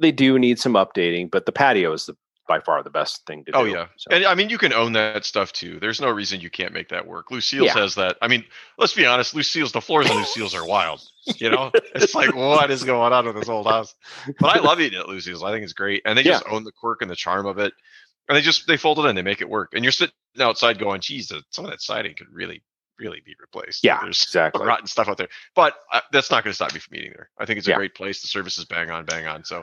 they 0.00 0.12
do 0.12 0.38
need 0.38 0.58
some 0.58 0.74
updating, 0.74 1.30
but 1.30 1.44
the 1.46 1.52
patio 1.52 1.92
is 1.92 2.06
the 2.06 2.16
by 2.46 2.60
far 2.60 2.82
the 2.82 2.90
best 2.90 3.24
thing 3.26 3.44
to 3.44 3.52
do. 3.52 3.58
Oh 3.58 3.64
yeah, 3.64 3.86
So, 3.96 4.14
and 4.14 4.24
I 4.26 4.34
mean 4.34 4.50
you 4.50 4.58
can 4.58 4.72
own 4.72 4.92
that 4.92 5.24
stuff 5.24 5.52
too. 5.52 5.78
There's 5.80 6.00
no 6.00 6.10
reason 6.10 6.40
you 6.40 6.50
can't 6.50 6.72
make 6.72 6.88
that 6.90 7.06
work. 7.06 7.30
Lucille's 7.30 7.66
Yeah. 7.68 7.74
has 7.80 7.94
that. 7.94 8.16
I 8.20 8.28
mean, 8.28 8.44
let's 8.78 8.92
be 8.94 9.06
honest. 9.06 9.34
Lucille's 9.34 9.72
the 9.72 9.80
floors 9.80 10.10
in 10.10 10.16
Lucille's 10.16 10.54
are 10.54 10.66
wild. 10.66 11.00
You 11.38 11.50
know, 11.50 11.70
it's 11.94 12.14
like 12.14 12.34
what 12.34 12.70
is 12.70 12.84
going 12.84 13.12
on 13.14 13.24
with 13.26 13.36
this 13.36 13.48
old 13.48 13.66
house? 13.66 13.94
But 14.38 14.56
I 14.56 14.60
love 14.60 14.80
eating 14.80 14.98
at 14.98 15.08
Lucille's. 15.08 15.42
I 15.42 15.52
think 15.52 15.64
it's 15.64 15.72
great, 15.72 16.02
and 16.04 16.18
they 16.18 16.22
just 16.22 16.44
own 16.50 16.64
the 16.64 16.72
quirk 16.72 17.00
and 17.02 17.10
the 17.10 17.16
charm 17.16 17.46
of 17.46 17.58
it. 17.58 17.72
And 18.28 18.36
they 18.36 18.42
just 18.42 18.66
they 18.66 18.76
fold 18.76 18.98
it 18.98 19.06
in, 19.08 19.16
they 19.16 19.22
make 19.22 19.40
it 19.40 19.48
work. 19.48 19.72
And 19.74 19.84
you're 19.84 19.92
sitting 19.92 20.14
outside 20.38 20.78
going, 20.78 21.00
"Geez, 21.00 21.32
some 21.50 21.64
of 21.64 21.70
that 21.70 21.80
siding 21.82 22.14
could 22.14 22.28
really, 22.32 22.62
really 22.98 23.20
be 23.24 23.34
replaced." 23.40 23.84
yeah, 23.84 24.00
there's 24.02 24.22
exactly. 24.22 24.64
rotten 24.66 24.86
stuff 24.86 25.08
out 25.08 25.16
there. 25.18 25.28
But 25.54 25.74
uh, 25.92 26.00
that's 26.12 26.30
not 26.30 26.42
going 26.44 26.50
to 26.52 26.54
stop 26.54 26.72
me 26.74 26.80
from 26.80 26.96
eating 26.96 27.12
there. 27.16 27.30
I 27.38 27.44
think 27.46 27.58
it's 27.58 27.66
a 27.68 27.70
Yeah. 27.70 27.76
great 27.76 27.94
place. 27.94 28.20
The 28.22 28.28
service 28.28 28.56
is 28.58 28.64
bang 28.66 28.90
on, 28.90 29.04
bang 29.06 29.26
on. 29.26 29.44
So 29.44 29.62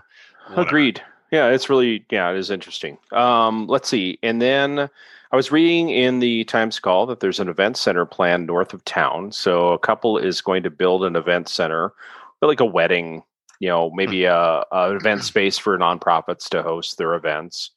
whatever. 0.50 0.68
Agreed. 0.68 1.01
Yeah, 1.31 1.48
it's 1.50 1.69
really 1.69 2.06
yeah, 2.10 2.30
it 2.31 2.38
is 2.38 2.51
interesting. 2.51 2.98
Um, 3.12 3.68
let's 3.68 3.88
see, 3.89 4.19
and 4.22 4.42
then 4.42 4.89
I 5.31 5.36
was 5.36 5.51
reading 5.51 5.89
in 5.89 6.19
the 6.19 6.44
Times 6.44 6.80
Call 6.80 7.06
that 7.06 7.22
there's 7.22 7.39
an 7.39 7.48
event 7.48 7.78
center 7.78 8.06
planned 8.06 8.48
north 8.48 8.74
of 8.74 8.83
town. 8.83 9.31
So 9.31 9.69
a 9.72 9.80
couple 9.80 10.18
is 10.18 10.42
going 10.42 10.63
to 10.63 10.69
build 10.69 11.06
an 11.06 11.16
event 11.16 11.48
center, 11.48 11.94
like 12.42 12.59
a 12.59 12.66
wedding, 12.66 13.23
you 13.59 13.69
know, 13.69 13.92
maybe 13.92 14.26
a, 14.26 14.64
a 14.71 14.94
event 14.95 15.23
space 15.23 15.57
for 15.57 15.78
nonprofits 15.78 16.50
to 16.50 16.61
host 16.61 16.97
their 16.97 17.14
events. 17.14 17.71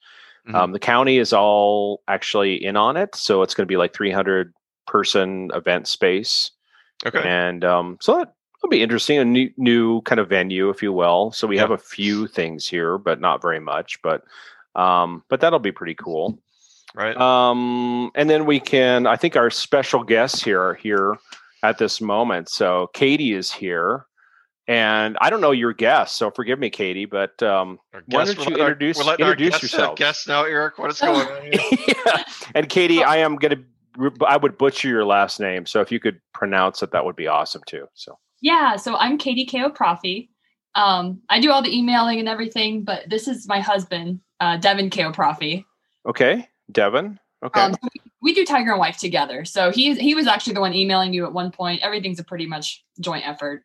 Mhm. 0.48 0.54
Um, 0.56 0.72
the 0.72 0.80
county 0.80 1.18
is 1.18 1.32
all 1.32 2.02
actually 2.08 2.62
in 2.62 2.76
on 2.76 2.96
it, 2.96 3.14
so 3.14 3.42
it's 3.42 3.54
going 3.54 3.66
to 3.66 3.72
be 3.72 3.76
like 3.78 3.94
300 3.94 4.52
person 4.86 5.50
event 5.54 5.86
space 5.86 6.50
Okay. 7.06 7.22
and 7.24 7.64
um, 7.64 7.96
so 8.00 8.18
that 8.18 8.34
will 8.64 8.70
be 8.70 8.82
interesting 8.82 9.18
a 9.18 9.24
new, 9.24 9.50
new 9.58 10.00
kind 10.02 10.18
of 10.18 10.28
venue 10.28 10.70
if 10.70 10.82
you 10.82 10.92
will 10.92 11.30
so 11.32 11.46
we 11.46 11.56
Yeah. 11.56 11.62
have 11.62 11.70
a 11.70 11.78
few 11.78 12.26
things 12.26 12.66
here 12.66 12.96
but 12.98 13.20
not 13.20 13.42
very 13.42 13.60
much 13.60 14.00
but 14.02 14.24
um, 14.74 15.22
but 15.28 15.40
that'll 15.40 15.58
be 15.58 15.72
pretty 15.72 15.94
cool 15.94 16.38
Right. 16.94 17.16
um, 17.16 18.10
and 18.14 18.30
then 18.30 18.46
we 18.46 18.60
can 18.60 19.06
i 19.06 19.16
think 19.16 19.36
our 19.36 19.50
special 19.50 20.02
guests 20.02 20.42
here 20.42 20.60
are 20.62 20.74
here 20.74 21.16
at 21.62 21.76
this 21.78 22.00
moment 22.00 22.48
so 22.48 22.88
katie 22.94 23.34
is 23.34 23.50
here 23.52 24.06
and 24.66 25.18
i 25.20 25.28
don't 25.28 25.40
know 25.42 25.50
your 25.50 25.72
guest 25.74 26.16
so 26.16 26.30
forgive 26.30 26.58
me 26.58 26.70
katie 26.70 27.04
but 27.04 27.42
um, 27.42 27.78
why 28.06 28.24
don't 28.24 28.38
you 28.48 28.56
introduce- 28.56 28.96
we're 28.96 29.04
letting 29.04 29.26
our 29.26 29.32
introduce 29.32 29.60
guests 29.60 29.76
have? 29.76 29.96
Guests 29.96 30.26
now, 30.28 30.44
Eric. 30.44 30.78
What 30.78 30.90
is 30.90 31.00
going 31.00 31.26
on? 31.28 31.42
Here? 31.42 31.84
yeah. 32.06 32.22
and 32.54 32.68
katie 32.68 33.02
i 33.04 33.16
am 33.18 33.36
gonna 33.36 33.56
i 34.26 34.36
would 34.36 34.56
butcher 34.56 34.88
your 34.88 35.04
last 35.04 35.38
name 35.40 35.66
so 35.66 35.80
if 35.80 35.92
you 35.92 36.00
could 36.00 36.20
pronounce 36.32 36.82
it 36.82 36.90
that 36.92 37.04
would 37.04 37.14
be 37.16 37.26
awesome 37.28 37.62
too 37.66 37.86
so 37.94 38.18
Yeah, 38.44 38.76
so 38.76 38.94
I'm 38.96 39.16
Katie 39.16 39.46
Ko 39.46 39.70
Profi. 39.70 40.28
Um, 40.74 41.22
I 41.30 41.40
do 41.40 41.50
all 41.50 41.62
the 41.62 41.74
emailing 41.74 42.18
and 42.18 42.28
everything, 42.28 42.84
but 42.84 43.08
this 43.08 43.26
is 43.26 43.48
my 43.48 43.58
husband, 43.58 44.20
uh, 44.38 44.58
Devin 44.58 44.90
Ko 44.90 45.12
Profi. 45.12 45.64
Okay, 46.06 46.46
Devin. 46.70 47.18
Okay. 47.42 47.58
Um, 47.58 47.72
so 47.72 47.78
we, 47.82 48.12
we 48.20 48.34
do 48.34 48.44
Tiger 48.44 48.72
and 48.72 48.78
Wife 48.78 48.98
together. 48.98 49.46
So 49.46 49.70
he 49.70 49.94
he 49.94 50.14
was 50.14 50.26
actually 50.26 50.52
the 50.52 50.60
one 50.60 50.74
emailing 50.74 51.14
you 51.14 51.24
at 51.24 51.32
one 51.32 51.52
point. 51.52 51.80
Everything's 51.80 52.18
a 52.18 52.24
pretty 52.24 52.44
much 52.44 52.84
joint 53.00 53.26
effort. 53.26 53.62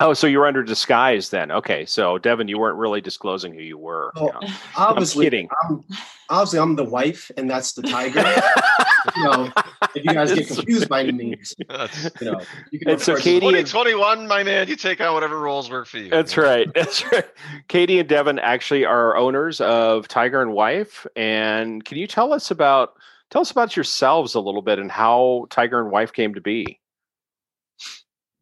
oh, 0.00 0.14
so 0.14 0.26
you're 0.26 0.48
under 0.48 0.64
disguise 0.64 1.30
then. 1.30 1.52
Okay, 1.52 1.86
so 1.86 2.18
Devin, 2.18 2.48
you 2.48 2.58
weren't 2.58 2.78
really 2.78 3.00
disclosing 3.00 3.54
who 3.54 3.60
you 3.60 3.78
were. 3.78 4.12
Oh, 4.16 4.32
Yeah. 4.42 4.52
Obviously, 4.76 5.26
kidding. 5.26 5.48
I'm, 5.62 5.84
obviously, 6.28 6.58
I'm 6.58 6.74
the 6.74 6.82
wife, 6.82 7.30
and 7.36 7.48
that's 7.48 7.72
the 7.72 7.82
tiger. 7.82 8.24
you 9.16 9.24
know, 9.24 9.52
if 9.94 10.04
you 10.04 10.12
guys 10.12 10.32
get 10.32 10.46
confused 10.46 10.88
by 10.88 11.02
any 11.02 11.12
means, 11.12 11.54
That's, 11.68 12.04
you 12.20 12.30
know, 12.30 12.40
you 12.70 12.78
can. 12.78 12.90
And 12.90 13.00
so 13.00 13.14
of 13.14 13.20
Katie 13.20 13.46
and- 13.46 13.66
2021, 13.66 14.26
my 14.28 14.42
man. 14.42 14.68
You 14.68 14.76
take 14.76 15.00
out 15.00 15.14
whatever 15.14 15.38
roles 15.40 15.70
work 15.70 15.86
for 15.86 15.98
you. 15.98 16.10
That's 16.10 16.36
you 16.36 16.42
right. 16.42 16.68
That's 16.74 17.04
right. 17.12 17.26
Katie 17.68 17.98
and 17.98 18.08
Devin 18.08 18.38
actually 18.38 18.84
are 18.84 19.16
owners 19.16 19.60
of 19.60 20.08
Tiger 20.08 20.42
and 20.42 20.52
Wife. 20.52 21.06
And 21.16 21.84
can 21.84 21.98
you 21.98 22.06
tell 22.06 22.32
us 22.32 22.50
about 22.50 22.94
Tell 23.32 23.40
us 23.40 23.50
about 23.50 23.74
yourselves 23.74 24.34
a 24.34 24.40
little 24.40 24.60
bit 24.60 24.78
and 24.78 24.92
how 24.92 25.46
Tiger 25.48 25.80
and 25.80 25.90
Wife 25.90 26.12
came 26.12 26.34
to 26.34 26.40
be. 26.42 26.78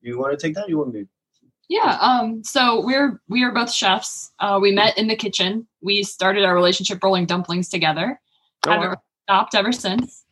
You 0.00 0.18
want 0.18 0.36
to 0.36 0.46
take 0.46 0.56
that? 0.56 0.68
You 0.68 0.78
want 0.78 0.92
me? 0.92 1.06
Yeah. 1.68 1.96
Um. 2.00 2.42
So 2.42 2.84
we're 2.84 3.20
we 3.28 3.44
are 3.44 3.52
both 3.52 3.72
chefs. 3.72 4.32
Uh, 4.40 4.58
we 4.60 4.72
met 4.72 4.98
in 4.98 5.06
the 5.06 5.14
kitchen. 5.14 5.68
We 5.80 6.02
started 6.02 6.44
our 6.44 6.56
relationship 6.56 7.00
rolling 7.04 7.26
dumplings 7.26 7.68
together. 7.68 8.20
Oh, 8.66 8.70
Haven't 8.72 8.88
wow. 8.88 9.02
stopped 9.28 9.54
ever 9.54 9.70
since. 9.70 10.24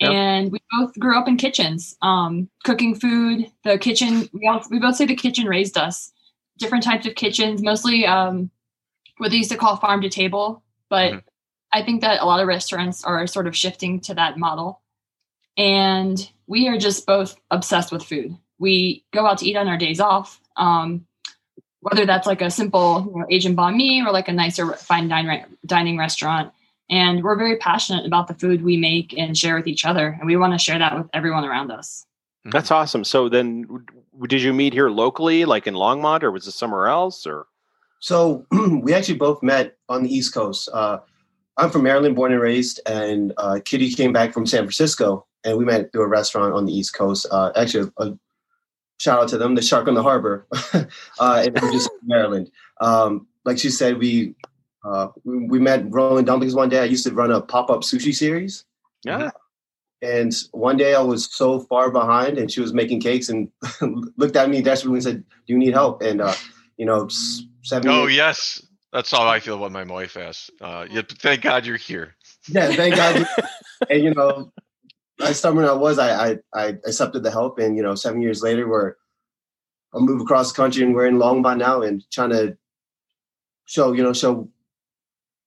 Yep. 0.00 0.10
And 0.10 0.52
we 0.52 0.58
both 0.78 0.98
grew 0.98 1.18
up 1.18 1.28
in 1.28 1.36
kitchens, 1.36 1.96
um, 2.00 2.48
cooking 2.64 2.94
food. 2.94 3.50
The 3.64 3.78
kitchen, 3.78 4.28
we 4.32 4.48
all, 4.48 4.62
we 4.70 4.78
both 4.78 4.96
say 4.96 5.04
the 5.06 5.14
kitchen 5.14 5.46
raised 5.46 5.76
us. 5.76 6.10
Different 6.58 6.84
types 6.84 7.06
of 7.06 7.14
kitchens, 7.14 7.62
mostly 7.62 8.06
um, 8.06 8.50
what 9.18 9.30
they 9.30 9.36
used 9.36 9.50
to 9.50 9.58
call 9.58 9.76
farm 9.76 10.00
to 10.00 10.08
table. 10.08 10.62
But 10.88 11.12
Mhm. 11.12 11.22
I 11.72 11.82
think 11.84 12.00
that 12.00 12.20
a 12.20 12.24
lot 12.24 12.40
of 12.40 12.48
restaurants 12.48 13.04
are 13.04 13.26
sort 13.26 13.46
of 13.46 13.56
shifting 13.56 14.00
to 14.00 14.14
that 14.14 14.38
model. 14.38 14.80
And 15.56 16.18
we 16.46 16.66
are 16.68 16.78
just 16.78 17.06
both 17.06 17.36
obsessed 17.50 17.92
with 17.92 18.02
food. 18.02 18.36
We 18.58 19.04
go 19.12 19.26
out 19.26 19.38
to 19.38 19.46
eat 19.46 19.56
on 19.56 19.68
our 19.68 19.76
days 19.76 20.00
off. 20.00 20.40
Um, 20.56 21.06
whether 21.80 22.04
that's 22.04 22.26
like 22.26 22.42
a 22.42 22.50
simple 22.50 23.10
you 23.14 23.20
know, 23.20 23.26
Asian 23.30 23.56
banh 23.56 23.76
mi 23.76 24.02
or 24.02 24.12
like 24.12 24.28
a 24.28 24.32
nicer 24.32 24.72
fine 24.74 25.08
dine, 25.08 25.56
dining 25.64 25.96
restaurant. 25.96 26.52
And 26.90 27.22
we're 27.22 27.36
very 27.36 27.56
passionate 27.56 28.04
about 28.04 28.26
the 28.26 28.34
food 28.34 28.62
we 28.62 28.76
make 28.76 29.16
and 29.16 29.38
share 29.38 29.54
with 29.56 29.68
each 29.68 29.86
other. 29.86 30.16
And 30.18 30.26
we 30.26 30.36
want 30.36 30.52
to 30.52 30.58
share 30.58 30.78
that 30.78 30.96
with 30.96 31.06
everyone 31.14 31.44
around 31.44 31.70
us. 31.70 32.04
That's 32.44 32.70
awesome. 32.70 33.04
So 33.04 33.28
then, 33.28 33.84
did 34.26 34.42
you 34.42 34.52
meet 34.52 34.72
here 34.72 34.90
locally, 34.90 35.44
like 35.44 35.66
in 35.66 35.74
Longmont, 35.74 36.22
or 36.22 36.30
was 36.30 36.46
it 36.46 36.52
somewhere 36.52 36.88
else? 36.88 37.26
Or 37.26 37.46
So 38.00 38.46
we 38.82 38.92
actually 38.92 39.18
both 39.18 39.42
met 39.42 39.76
on 39.88 40.02
the 40.02 40.12
East 40.12 40.34
Coast. 40.34 40.68
Uh, 40.72 40.98
I'm 41.56 41.70
from 41.70 41.82
Maryland, 41.82 42.16
born 42.16 42.32
and 42.32 42.40
raised, 42.40 42.80
and 42.86 43.32
uh, 43.36 43.60
Kitty 43.64 43.92
came 43.92 44.12
back 44.12 44.32
from 44.32 44.46
San 44.46 44.60
Francisco, 44.60 45.26
and 45.44 45.58
we 45.58 45.64
met 45.64 45.92
through 45.92 46.02
a 46.02 46.08
restaurant 46.08 46.54
on 46.54 46.64
the 46.64 46.72
East 46.72 46.94
Coast. 46.94 47.26
Uh, 47.30 47.52
actually, 47.54 47.90
a, 47.98 48.12
shout 48.98 49.22
out 49.22 49.28
to 49.28 49.38
them, 49.38 49.54
the 49.54 49.62
Shark 49.62 49.86
on 49.86 49.94
the 49.94 50.02
Harbor, 50.02 50.46
uh, 51.18 51.44
in 51.46 51.54
just 51.72 51.90
Maryland. 52.02 52.50
Um, 52.80 53.26
like 53.44 53.58
she 53.58 53.68
said, 53.68 53.98
we, 53.98 54.34
uh, 54.84 55.08
we 55.24 55.46
we 55.46 55.58
met 55.58 55.84
rolling 55.90 56.24
dumplings 56.24 56.54
one 56.54 56.68
day. 56.68 56.80
I 56.80 56.84
used 56.84 57.04
to 57.06 57.12
run 57.14 57.30
a 57.30 57.40
pop 57.40 57.70
up 57.70 57.80
sushi 57.80 58.14
series. 58.14 58.64
yeah, 59.04 59.30
And 60.02 60.32
one 60.52 60.76
day 60.76 60.94
I 60.94 61.02
was 61.02 61.32
so 61.32 61.60
far 61.60 61.90
behind, 61.90 62.38
and 62.38 62.50
she 62.50 62.60
was 62.60 62.72
making 62.72 63.00
cakes 63.00 63.28
and 63.28 63.50
looked 64.16 64.36
at 64.36 64.48
me 64.50 64.62
desperately 64.62 64.96
and 64.98 65.04
said, 65.04 65.24
"Do 65.46 65.52
you 65.52 65.58
need 65.58 65.74
help?" 65.74 66.02
And 66.02 66.20
uh, 66.20 66.34
you 66.76 66.86
know, 66.86 67.08
seven. 67.62 67.88
Oh 67.90 68.06
years- 68.06 68.16
yes, 68.16 68.66
that's 68.92 69.10
how 69.10 69.26
I 69.28 69.40
feel 69.40 69.56
about 69.56 69.72
my 69.72 69.84
wife 69.84 70.16
asks. 70.16 70.50
Uh, 70.60 70.86
yeah, 70.90 71.02
thank 71.06 71.42
God 71.42 71.66
you're 71.66 71.76
here. 71.76 72.16
yeah, 72.48 72.72
thank 72.72 72.96
God. 72.96 73.26
and 73.90 74.02
you 74.02 74.14
know, 74.14 74.50
as 75.20 75.38
stubborn 75.38 75.66
I 75.66 75.72
was, 75.72 75.98
I, 75.98 76.30
I 76.30 76.36
I 76.54 76.64
accepted 76.86 77.22
the 77.22 77.30
help, 77.30 77.58
and 77.58 77.76
you 77.76 77.82
know, 77.82 77.94
seven 77.94 78.22
years 78.22 78.42
later, 78.42 78.66
we're 78.66 78.94
I 79.94 79.98
move 79.98 80.22
across 80.22 80.52
the 80.52 80.56
country, 80.56 80.82
and 80.84 80.94
we're 80.94 81.06
in 81.06 81.18
Longmont 81.18 81.58
now, 81.58 81.82
and 81.82 82.02
trying 82.10 82.30
to 82.30 82.56
show 83.66 83.92
you 83.92 84.02
know 84.02 84.12
show 84.14 84.48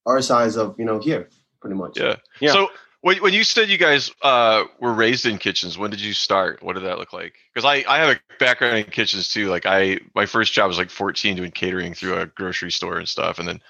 our 0.05 0.22
size 0.22 0.55
of 0.55 0.75
you 0.77 0.86
know 0.86 1.00
here, 1.00 1.29
pretty 1.62 1.75
much. 1.75 2.00
Yeah. 2.00 2.15
Yeah. 2.39 2.51
So 2.51 2.69
when, 3.01 3.17
when 3.17 3.33
you 3.33 3.43
said 3.43 3.69
you 3.69 3.77
guys 3.77 4.12
uh, 4.22 4.63
were 4.79 4.93
raised 4.93 5.25
in 5.25 5.38
kitchens, 5.38 5.77
when 5.77 5.91
did 5.91 6.00
you 6.00 6.13
start? 6.13 6.63
What 6.63 6.74
did 6.74 6.83
that 6.83 7.00
look 7.00 7.12
like? 7.12 7.36
Because 7.53 7.65
I, 7.65 7.83
I 7.88 7.98
have 7.98 8.15
a 8.15 8.19
background 8.39 8.77
in 8.77 8.86
kitchens 8.86 9.27
too. 9.27 9.50
Like 9.50 9.65
I 9.65 10.00
my 10.15 10.25
first 10.25 10.53
job 10.53 10.69
was 10.69 10.77
like 10.77 10.89
14 10.89 11.36
doing 11.36 11.51
catering 11.51 11.93
through 11.93 12.17
a 12.17 12.25
grocery 12.25 12.72
store 12.72 12.98
and 12.98 13.07
stuff, 13.07 13.39
and 13.39 13.48
then 13.48 13.62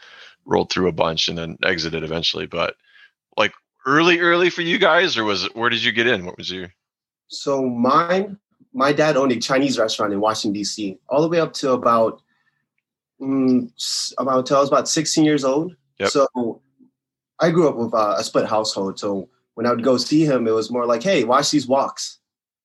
rolled 0.46 0.72
through 0.72 0.88
a 0.88 0.94
bunch 0.94 1.30
and 1.30 1.38
then 1.38 1.58
exited 1.64 2.04
eventually. 2.04 2.46
But 2.46 2.76
like 3.36 3.54
early, 3.86 4.20
early 4.20 4.50
for 4.50 4.62
you 4.62 4.78
guys, 4.78 5.18
or 5.18 5.24
was 5.24 5.46
it 5.46 5.56
where 5.56 5.70
did 5.70 5.84
you 5.84 5.92
get 5.92 6.08
in? 6.08 6.26
What 6.26 6.38
was 6.38 6.52
your 6.52 6.72
So 7.28 7.64
mine, 7.64 8.38
my 8.72 8.94
dad 8.94 9.18
owned 9.18 9.32
a 9.32 9.40
Chinese 9.40 9.80
restaurant 9.80 10.14
in 10.14 10.20
Washington 10.20 10.54
D.C. 10.54 11.00
all 11.10 11.22
the 11.22 11.28
way 11.28 11.40
up 11.40 11.54
to 11.54 11.72
about 11.72 12.22
mm, 13.20 14.14
about 14.20 14.46
till 14.46 14.58
I 14.58 14.60
was 14.60 14.70
about 14.70 14.88
16 14.88 15.26
years 15.26 15.44
old. 15.44 15.76
Yep. 16.00 16.10
So 16.10 16.62
I 17.40 17.52
grew 17.52 17.68
up 17.68 17.76
with 17.76 17.94
uh, 17.94 18.16
a 18.18 18.24
split 18.24 18.48
household. 18.48 19.00
So 19.00 19.30
when 19.56 19.66
I 19.66 19.72
would 19.72 19.84
go 19.84 19.98
see 19.98 20.26
him, 20.26 20.48
it 20.48 20.52
was 20.52 20.72
more 20.72 20.86
like, 20.86 21.04
"Hey, 21.04 21.24
watch 21.24 21.52
these 21.52 21.68
woks." 21.68 22.18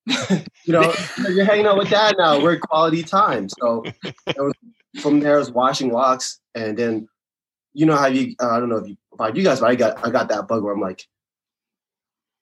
you 0.07 0.73
know, 0.73 0.93
you're 1.29 1.45
hanging 1.45 1.65
out 1.65 1.77
with 1.77 1.89
dad 1.89 2.15
now. 2.17 2.41
We're 2.41 2.57
quality 2.57 3.03
time. 3.03 3.47
So 3.49 3.83
was, 4.37 4.53
from 5.01 5.19
there, 5.19 5.35
I 5.35 5.39
was 5.39 5.51
watching 5.51 5.91
woks, 5.91 6.37
and 6.55 6.77
then 6.77 7.07
you 7.73 7.85
know 7.85 7.95
how 7.95 8.07
you 8.07 8.35
uh, 8.41 8.49
I 8.49 8.59
don't 8.59 8.69
know 8.69 8.77
if 8.77 8.87
you 8.87 8.97
about 9.13 9.35
you 9.35 9.43
guys, 9.43 9.59
but 9.59 9.69
I 9.69 9.75
got 9.75 10.05
I 10.05 10.09
got 10.09 10.29
that 10.29 10.47
bug 10.47 10.63
where 10.63 10.73
I'm 10.73 10.81
like, 10.81 11.07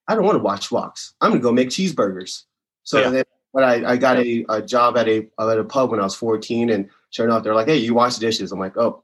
I 0.07 0.15
don't 0.15 0.23
want 0.23 0.37
to 0.37 0.43
watch 0.43 0.69
woks. 0.69 1.13
I'm 1.19 1.31
gonna 1.31 1.41
go 1.41 1.51
make 1.51 1.69
cheeseburgers. 1.69 2.43
So 2.83 2.99
Yeah. 3.01 3.09
then 3.09 3.23
when 3.51 3.63
I, 3.63 3.91
I 3.91 3.97
got 3.97 4.17
a, 4.17 4.45
a 4.49 4.61
job 4.61 4.97
at 4.97 5.07
a 5.07 5.27
at 5.39 5.59
a 5.59 5.63
pub 5.63 5.91
when 5.91 5.99
I 5.99 6.03
was 6.03 6.15
14, 6.15 6.69
and 6.69 6.89
sure 7.09 7.25
enough, 7.25 7.43
they're 7.43 7.55
like, 7.55 7.67
"Hey, 7.67 7.77
you 7.77 7.93
wash 7.93 8.15
the 8.15 8.21
dishes." 8.21 8.51
I'm 8.51 8.59
like, 8.59 8.77
"Oh, 8.77 9.03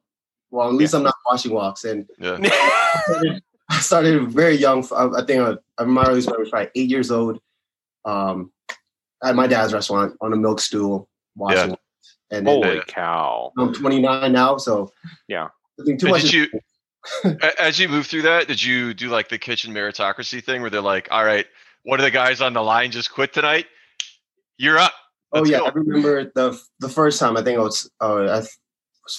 well, 0.54 0.70
at 0.70 0.76
least 0.76 0.94
I'm 0.94 1.04
not 1.04 1.16
washing 1.26 1.52
woks." 1.52 1.84
And 1.84 2.08
yeah? 2.20 2.38
I 3.70 3.80
started 3.80 4.30
very 4.32 4.56
young. 4.56 4.86
I, 4.94 5.10
I 5.22 5.26
think 5.26 5.42
I, 5.42 5.56
I 5.82 5.86
my 5.86 6.06
earliest 6.06 6.28
memory 6.28 6.44
was 6.44 6.50
probably 6.50 6.70
eight 6.76 6.90
years 6.90 7.12
old. 7.12 7.40
Um, 8.06 8.52
at 9.24 9.36
my 9.36 9.48
dad's 9.48 9.74
restaurant 9.74 10.16
on 10.22 10.34
a 10.34 10.36
milk 10.36 10.60
stool 10.60 11.10
washing. 11.36 11.72
Yeah. 11.72 11.76
And 12.38 12.48
holy 12.48 12.76
Yeah. 12.76 12.82
cow! 12.88 13.52
I'm 13.58 13.74
29 13.74 14.32
now, 14.32 14.58
so 14.58 14.92
Yeah. 15.28 15.48
I 15.80 15.84
think 15.86 16.00
too 16.00 16.10
much. 16.10 16.24
did 16.24 16.34
you 16.34 16.48
as 17.60 17.80
you 17.80 17.88
move 17.90 18.06
through 18.08 18.24
that? 18.24 18.48
Did 18.48 18.62
you 18.62 18.94
do 18.94 19.10
like 19.10 19.30
the 19.30 19.38
kitchen 19.38 19.74
meritocracy 19.74 20.44
thing 20.44 20.62
where 20.62 20.70
they're 20.70 20.82
like, 20.82 21.08
"All 21.12 21.26
right, 21.26 21.46
one 21.84 22.00
of 22.00 22.04
the 22.04 22.12
guys 22.12 22.42
on 22.42 22.54
the 22.54 22.62
line 22.62 22.92
just 22.92 23.12
quit 23.12 23.34
tonight. 23.34 23.66
You're 24.58 24.78
up." 24.78 24.94
Oh 25.32 25.40
Let's 25.40 25.50
yeah, 25.50 25.60
go." 25.60 25.66
I 25.66 25.72
remember 25.74 26.32
the 26.36 26.60
the 26.80 26.90
first 26.90 27.20
time. 27.20 27.38
I 27.38 27.42
think 27.44 27.58
I 27.60 27.62
was 27.62 27.90
uh, 28.02 28.16
I 28.24 28.38
was 28.40 28.58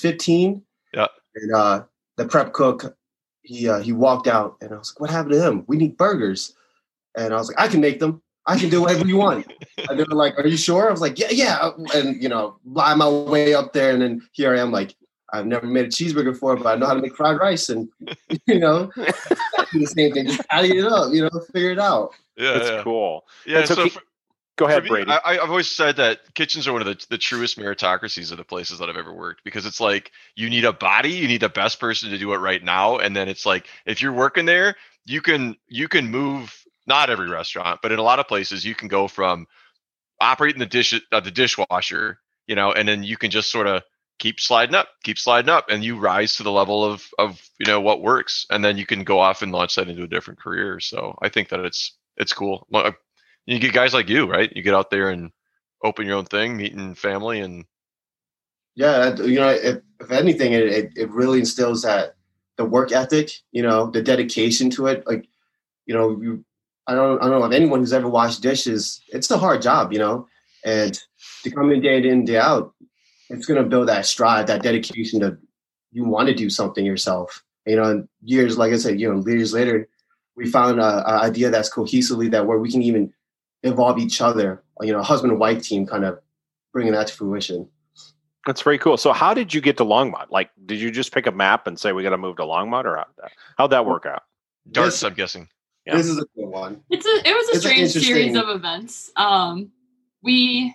15. 0.00 0.62
Yeah. 0.94 1.06
And 1.36 1.52
uh, 1.54 1.84
the 2.16 2.26
prep 2.26 2.52
cook, 2.52 2.96
he 3.42 3.68
uh, 3.68 3.80
he 3.80 3.92
walked 3.92 4.26
out, 4.26 4.56
and 4.60 4.72
I 4.72 4.78
was 4.78 4.92
like, 4.94 5.00
"What 5.00 5.10
happened 5.10 5.32
to 5.34 5.42
him? 5.46 5.64
We 5.66 5.76
need 5.76 5.96
burgers." 5.96 6.54
And 7.16 7.32
I 7.34 7.36
was 7.36 7.48
like, 7.48 7.60
"I 7.60 7.68
can 7.68 7.80
make 7.80 7.98
them. 8.00 8.22
I 8.46 8.58
can 8.58 8.70
do 8.70 8.82
whatever 8.82 9.06
you 9.06 9.16
want." 9.16 9.52
and 9.88 9.98
they 9.98 10.04
were 10.04 10.14
like, 10.16 10.38
"Are 10.38 10.46
you 10.46 10.56
sure?" 10.56 10.88
I 10.88 10.90
was 10.92 11.00
like, 11.00 11.18
"Yeah, 11.18 11.30
yeah." 11.30 11.70
And 11.94 12.22
you 12.22 12.28
know, 12.28 12.56
lie 12.64 12.94
my 12.94 13.08
way 13.08 13.54
up 13.54 13.72
there, 13.72 13.90
and 13.92 14.00
then 14.00 14.22
here 14.32 14.54
I 14.54 14.60
am, 14.60 14.70
like, 14.70 14.94
I've 15.32 15.46
never 15.46 15.66
made 15.66 15.86
a 15.86 15.88
cheeseburger 15.88 16.32
before, 16.32 16.56
but 16.56 16.66
I 16.66 16.76
know 16.76 16.86
how 16.86 16.94
to 16.94 17.02
make 17.02 17.16
fried 17.16 17.38
rice, 17.38 17.68
and 17.68 17.88
you 18.46 18.58
know, 18.60 18.90
do 18.96 19.78
the 19.80 19.86
same 19.86 20.12
thing, 20.12 20.26
just 20.28 20.48
patty 20.48 20.78
it 20.78 20.84
up, 20.86 21.12
you 21.12 21.22
know, 21.22 21.30
figure 21.52 21.72
it 21.72 21.78
out. 21.78 22.10
Yeah, 22.36 22.54
That's 22.54 22.68
yeah. 22.70 22.82
cool. 22.82 23.24
Yeah, 23.46 23.58
And 23.58 23.68
so 23.68 23.74
so 23.74 23.88
for- 23.88 24.02
Go 24.56 24.66
ahead, 24.66 24.84
me, 24.84 24.90
Brady. 24.90 25.10
I, 25.10 25.16
I- 25.18 25.42
I've 25.42 25.50
always 25.50 25.70
said 25.70 25.96
that 25.96 26.34
kitchens 26.34 26.68
are 26.68 26.72
one 26.72 26.82
of 26.82 26.86
the, 26.88 27.06
the 27.10 27.18
truest 27.18 27.58
meritocracies 27.58 28.30
of 28.30 28.38
the 28.38 28.44
places 28.44 28.78
that 28.78 28.88
I've 28.88 28.96
ever 28.96 29.12
worked 29.12 29.44
because 29.44 29.66
it's 29.66 29.80
like 29.80 30.12
you 30.36 30.50
need 30.50 30.64
a 30.64 30.72
body, 30.72 31.10
you 31.12 31.28
need 31.28 31.42
the 31.42 31.48
best 31.48 31.80
person 31.80 32.10
to 32.10 32.18
do 32.18 32.32
it 32.34 32.38
right 32.38 32.62
now, 32.62 32.98
and 32.98 33.16
then 33.16 33.28
it's 33.28 33.46
like 33.46 33.66
if 33.86 34.02
you're 34.02 34.12
working 34.12 34.46
there, 34.46 34.76
you 35.06 35.22
can 35.22 35.56
you 35.68 35.88
can 35.88 36.10
move. 36.10 36.54
Not 36.86 37.08
every 37.10 37.30
restaurant, 37.30 37.80
but 37.82 37.92
in 37.92 37.98
a 37.98 38.02
lot 38.02 38.18
of 38.18 38.28
places, 38.28 38.64
you 38.64 38.74
can 38.74 38.88
go 38.88 39.08
from 39.08 39.46
operating 40.20 40.60
the 40.60 40.66
dish 40.66 40.94
uh, 41.12 41.20
the 41.20 41.30
dishwasher, 41.30 42.18
you 42.46 42.54
know, 42.54 42.72
and 42.72 42.88
then 42.88 43.02
you 43.02 43.16
can 43.16 43.30
just 43.30 43.50
sort 43.50 43.66
of 43.66 43.82
keep 44.18 44.40
sliding 44.40 44.74
up, 44.74 44.88
keep 45.02 45.18
sliding 45.18 45.50
up, 45.50 45.66
and 45.70 45.84
you 45.84 45.98
rise 45.98 46.36
to 46.36 46.42
the 46.42 46.52
level 46.52 46.84
of 46.84 47.06
of 47.18 47.42
you 47.58 47.66
know 47.66 47.80
what 47.80 48.02
works, 48.02 48.46
and 48.50 48.64
then 48.64 48.78
you 48.78 48.86
can 48.86 49.04
go 49.04 49.18
off 49.20 49.42
and 49.42 49.52
launch 49.52 49.76
that 49.76 49.88
into 49.88 50.02
a 50.02 50.08
different 50.08 50.40
career. 50.40 50.80
So 50.80 51.16
I 51.22 51.28
think 51.30 51.48
that 51.50 51.60
it's 51.60 51.96
it's 52.16 52.32
cool. 52.32 52.66
You 53.46 53.58
get 53.58 53.72
guys 53.72 53.94
like 53.94 54.08
you, 54.08 54.26
right? 54.26 54.50
You 54.54 54.62
get 54.62 54.74
out 54.74 54.90
there 54.90 55.10
and 55.10 55.30
open 55.82 56.06
your 56.06 56.16
own 56.16 56.24
thing, 56.24 56.56
meeting 56.56 56.94
family, 56.94 57.40
and 57.40 57.64
Yeah, 58.74 59.14
uh, 59.18 59.22
you 59.22 59.38
know, 59.38 59.50
if, 59.50 59.78
if 60.00 60.10
anything, 60.10 60.52
it, 60.52 60.92
it, 60.96 61.10
really 61.10 61.40
instills 61.40 61.82
that 61.82 62.16
the 62.56 62.64
work 62.64 62.90
ethic, 62.92 63.30
you 63.52 63.62
know, 63.62 63.90
the 63.90 64.02
dedication 64.02 64.70
to 64.70 64.86
it. 64.86 65.06
Like, 65.06 65.28
you 65.86 65.94
know, 65.94 66.18
you, 66.20 66.44
I 66.86 66.94
don't, 66.94 67.22
I 67.22 67.28
don't 67.28 67.40
know 67.40 67.46
if 67.46 67.52
anyone 67.52 67.80
who's 67.80 67.92
ever 67.92 68.08
washed 68.08 68.42
dishes. 68.42 69.02
It's 69.08 69.30
a 69.30 69.38
hard 69.38 69.62
job, 69.62 69.92
you 69.92 69.98
know, 69.98 70.26
and 70.64 70.98
to 71.42 71.50
come 71.50 71.70
in 71.70 71.82
day 71.82 71.98
in 71.98 72.24
day 72.24 72.38
out, 72.38 72.74
it's 73.28 73.46
to 73.46 73.62
build 73.62 73.88
that 73.88 74.06
stride, 74.06 74.46
that 74.46 74.62
dedication 74.62 75.20
to 75.20 75.38
you 75.92 76.04
want 76.04 76.28
to 76.28 76.34
do 76.34 76.50
something 76.50 76.84
yourself. 76.84 77.42
You 77.66 77.76
know, 77.76 78.06
years, 78.22 78.58
like 78.58 78.72
I 78.72 78.76
said, 78.76 79.00
you 79.00 79.12
know, 79.12 79.24
years 79.26 79.54
later, 79.54 79.88
we 80.36 80.50
found 80.50 80.80
a, 80.80 81.08
a 81.08 81.22
idea 81.22 81.50
that's 81.50 81.72
cohesively 81.72 82.30
that 82.32 82.46
where 82.46 82.58
we 82.58 82.70
can 82.70 82.82
even 82.82 83.12
involve 83.64 83.98
each 83.98 84.20
other. 84.20 84.62
You 84.80 84.92
know, 84.92 85.02
husband 85.02 85.32
and 85.32 85.40
wife 85.40 85.62
team, 85.62 85.86
kind 85.86 86.04
of 86.04 86.20
bringing 86.72 86.92
that 86.92 87.08
to 87.08 87.14
fruition. 87.14 87.68
That's 88.46 88.60
very 88.62 88.78
cool. 88.78 88.96
So, 88.96 89.12
how 89.12 89.34
did 89.34 89.52
you 89.52 89.60
get 89.60 89.76
to 89.78 89.84
Longmont? 89.84 90.30
Like, 90.30 90.50
did 90.66 90.78
you 90.78 90.90
just 90.90 91.12
pick 91.12 91.26
a 91.26 91.32
map 91.32 91.66
and 91.66 91.78
say 91.78 91.92
we 91.92 92.02
got 92.02 92.10
to 92.10 92.18
move 92.18 92.36
to 92.36 92.42
Longmont, 92.42 92.84
or 92.84 92.96
how'd 92.96 93.06
that, 93.16 93.32
how'd 93.58 93.70
that 93.70 93.86
work 93.86 94.06
out? 94.06 94.22
darts. 94.70 94.96
This- 94.96 95.02
I'm 95.02 95.14
guessing. 95.14 95.48
Yeah. 95.86 95.96
This 95.96 96.06
is 96.06 96.16
a 96.16 96.24
good 96.34 96.46
one. 96.46 96.80
It's 96.88 97.04
a 97.04 97.28
it 97.28 97.34
was 97.34 97.48
a 97.48 97.52
It's 97.52 97.60
strange 97.60 97.90
series 97.90 98.36
of 98.36 98.48
events. 98.48 99.10
Um, 99.16 99.70
we 100.22 100.74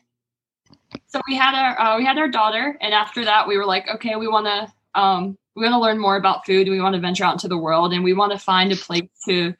so 1.08 1.19
we 1.27 1.36
had 1.36 1.55
our 1.55 1.79
uh, 1.79 1.98
we 1.98 2.05
had 2.05 2.19
our 2.19 2.27
daughter, 2.27 2.77
and 2.79 2.93
after 2.93 3.25
that, 3.25 3.48
we 3.48 3.58
were 3.58 3.65
like, 3.65 3.88
okay, 3.88 4.15
we 4.17 4.27
want 4.27 4.46
to 4.46 5.00
um 5.00 5.36
we 5.55 5.63
want 5.63 5.74
to 5.74 5.79
learn 5.79 5.98
more 5.98 6.15
about 6.15 6.46
food. 6.46 6.69
We 6.69 6.79
want 6.79 6.93
to 6.93 7.01
venture 7.01 7.24
out 7.24 7.34
into 7.34 7.48
the 7.48 7.58
world, 7.58 7.91
and 7.91 8.03
we 8.03 8.13
want 8.13 8.34
to 8.34 8.38
find 8.38 8.72
a 8.72 8.75
place 8.75 9.10
to 9.25 9.55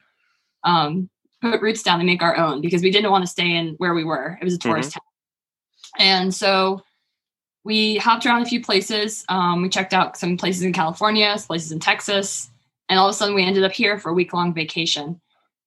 um, 0.62 1.10
put 1.40 1.60
roots 1.62 1.82
down 1.82 2.00
and 2.00 2.06
make 2.06 2.22
our 2.22 2.36
own 2.36 2.60
because 2.60 2.82
we 2.82 2.90
didn't 2.90 3.10
want 3.10 3.22
to 3.22 3.30
stay 3.30 3.54
in 3.54 3.74
where 3.78 3.94
we 3.94 4.04
were. 4.04 4.38
It 4.40 4.44
was 4.44 4.54
a 4.54 4.58
tourist 4.58 4.92
town. 4.92 5.02
And 5.98 6.34
so 6.34 6.82
we 7.64 7.96
hopped 7.96 8.26
around 8.26 8.42
a 8.42 8.46
few 8.46 8.62
places. 8.62 9.24
Um, 9.28 9.62
we 9.62 9.68
checked 9.68 9.92
out 9.92 10.16
some 10.16 10.36
places 10.36 10.62
in 10.62 10.72
California, 10.72 11.36
some 11.36 11.46
places 11.46 11.72
in 11.72 11.80
Texas, 11.80 12.50
and 12.88 12.98
all 12.98 13.08
of 13.08 13.14
a 13.14 13.16
sudden 13.16 13.34
we 13.34 13.44
ended 13.44 13.64
up 13.64 13.72
here 13.72 13.98
for 13.98 14.10
a 14.10 14.14
week 14.14 14.32
long 14.32 14.54
vacation. 14.54 15.20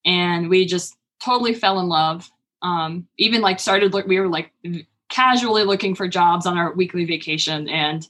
And 0.06 0.50
we 0.50 0.66
just 0.66 0.96
totally 1.24 1.54
fell 1.54 1.80
in 1.80 1.88
love. 1.88 2.30
Um, 2.62 3.08
even 3.18 3.42
like 3.42 3.60
started, 3.60 3.94
we 4.08 4.20
were 4.20 4.28
like 4.28 4.52
casually 5.10 5.64
looking 5.64 5.96
for 5.96 6.08
jobs 6.08 6.46
on 6.46 6.58
our 6.58 6.74
weekly 6.74 7.06
vacation. 7.06 7.70
And 7.70 8.08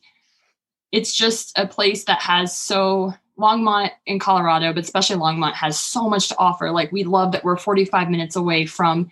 it's 0.92 1.14
just 1.16 1.58
a 1.58 1.68
place 1.68 2.06
that 2.06 2.22
has 2.22 2.56
so 2.56 3.14
Longmont 3.38 3.92
in 4.06 4.20
Colorado, 4.20 4.74
but 4.74 4.84
especially 4.84 5.16
Longmont 5.16 5.54
has 5.54 5.80
so 5.80 6.10
much 6.10 6.30
to 6.30 6.38
offer. 6.38 6.72
Like 6.72 6.92
we 6.92 7.04
love 7.04 7.32
that 7.32 7.44
we're 7.44 7.58
45 7.58 8.10
minutes 8.10 8.36
away 8.36 8.66
from 8.66 9.12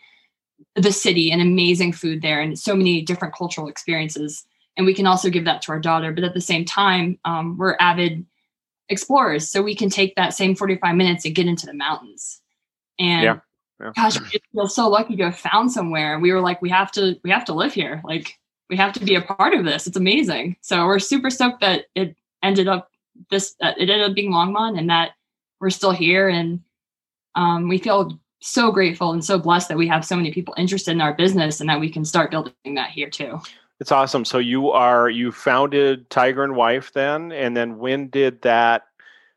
the 0.75 0.91
city 0.91 1.31
and 1.31 1.41
amazing 1.41 1.93
food 1.93 2.21
there 2.21 2.39
and 2.39 2.57
so 2.57 2.75
many 2.75 3.01
different 3.01 3.35
cultural 3.35 3.67
experiences. 3.67 4.45
And 4.77 4.85
we 4.85 4.93
can 4.93 5.07
also 5.07 5.29
give 5.29 5.45
that 5.45 5.61
to 5.63 5.71
our 5.71 5.79
daughter. 5.79 6.11
But 6.11 6.23
at 6.23 6.33
the 6.33 6.41
same 6.41 6.65
time, 6.65 7.19
um, 7.25 7.57
we're 7.57 7.75
avid 7.79 8.25
explorers. 8.89 9.49
So 9.49 9.61
we 9.61 9.75
can 9.75 9.89
take 9.89 10.15
that 10.15 10.33
same 10.33 10.55
45 10.55 10.95
minutes 10.95 11.25
and 11.25 11.35
get 11.35 11.47
into 11.47 11.65
the 11.65 11.73
mountains. 11.73 12.41
And 12.99 13.23
yeah. 13.23 13.39
Yeah. 13.81 13.91
gosh, 13.95 14.19
we 14.19 14.39
feel 14.53 14.67
so 14.67 14.87
lucky 14.87 15.15
to 15.15 15.25
have 15.25 15.37
found 15.37 15.71
somewhere. 15.71 16.19
We 16.19 16.31
were 16.31 16.41
like, 16.41 16.61
we 16.61 16.69
have 16.69 16.91
to, 16.91 17.15
we 17.23 17.31
have 17.31 17.45
to 17.45 17.53
live 17.53 17.73
here. 17.73 18.01
Like 18.03 18.37
we 18.69 18.77
have 18.77 18.93
to 18.93 19.03
be 19.03 19.15
a 19.15 19.21
part 19.21 19.55
of 19.55 19.65
this. 19.65 19.87
It's 19.87 19.97
amazing. 19.97 20.57
So 20.61 20.85
we're 20.85 20.99
super 20.99 21.31
stoked 21.31 21.61
that 21.61 21.85
it 21.95 22.15
ended 22.43 22.67
up 22.67 22.90
this, 23.29 23.55
uh, 23.61 23.73
it 23.77 23.89
ended 23.89 24.09
up 24.09 24.15
being 24.15 24.31
Longmont 24.31 24.77
and 24.77 24.89
that 24.89 25.11
we're 25.59 25.69
still 25.69 25.91
here. 25.91 26.29
And 26.29 26.61
um, 27.35 27.67
we 27.67 27.77
feel 27.77 28.19
so 28.41 28.71
grateful 28.71 29.13
and 29.13 29.23
so 29.23 29.37
blessed 29.37 29.69
that 29.69 29.77
we 29.77 29.87
have 29.87 30.03
so 30.03 30.15
many 30.15 30.31
people 30.31 30.53
interested 30.57 30.91
in 30.91 31.01
our 31.01 31.13
business 31.13 31.59
and 31.59 31.69
that 31.69 31.79
we 31.79 31.89
can 31.89 32.03
start 32.03 32.31
building 32.31 32.53
that 32.75 32.89
here 32.89 33.09
too. 33.09 33.39
It's 33.79 33.91
awesome. 33.91 34.25
So 34.25 34.37
you 34.37 34.69
are 34.69 35.09
you 35.09 35.31
founded 35.31 36.07
Tiger 36.11 36.43
and 36.43 36.55
Wife 36.55 36.93
then, 36.93 37.31
and 37.31 37.57
then 37.57 37.79
when 37.79 38.09
did 38.09 38.39
that? 38.43 38.85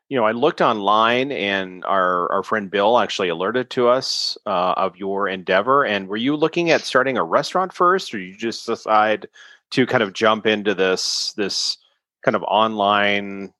You 0.07 0.17
know, 0.17 0.23
I 0.23 0.33
looked 0.33 0.61
online, 0.61 1.31
and 1.31 1.83
our 1.85 2.31
our 2.31 2.43
friend 2.43 2.69
Bill 2.69 2.99
actually 2.99 3.29
alerted 3.29 3.71
to 3.71 3.87
us 3.87 4.37
uh, 4.45 4.75
of 4.77 4.97
your 4.97 5.27
endeavor. 5.27 5.83
And 5.83 6.07
were 6.07 6.15
you 6.17 6.35
looking 6.35 6.69
at 6.69 6.81
starting 6.81 7.17
a 7.17 7.23
restaurant 7.23 7.73
first, 7.73 8.13
or 8.13 8.19
you 8.19 8.35
just 8.35 8.67
decide 8.67 9.27
to 9.71 9.87
kind 9.87 10.03
of 10.03 10.13
jump 10.13 10.45
into 10.45 10.75
this 10.75 11.33
this 11.33 11.79
kind 12.23 12.35
of 12.35 12.43
online 12.43 13.51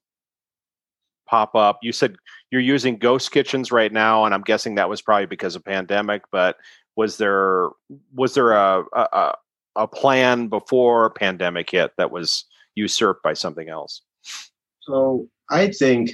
pop 1.26 1.54
up? 1.54 1.78
You 1.82 1.92
said 1.92 2.16
you're 2.50 2.60
using 2.60 2.96
ghost 2.96 3.32
kitchens 3.32 3.72
right 3.72 3.92
now, 3.92 4.24
and 4.24 4.34
I'm 4.34 4.42
guessing 4.42 4.74
that 4.76 4.88
was 4.88 5.02
probably 5.02 5.26
because 5.26 5.56
of 5.56 5.64
pandemic. 5.64 6.22
But 6.30 6.56
was 6.96 7.18
there 7.18 7.68
was 8.14 8.34
there 8.34 8.52
a, 8.52 8.84
a, 8.92 9.34
a 9.76 9.88
plan 9.88 10.48
before 10.48 11.10
pandemic 11.10 11.70
hit 11.70 11.92
that 11.98 12.10
was 12.10 12.44
usurped 12.74 13.22
by 13.22 13.34
something 13.34 13.68
else? 13.68 14.02
So 14.80 15.28
I 15.50 15.70
think 15.70 16.12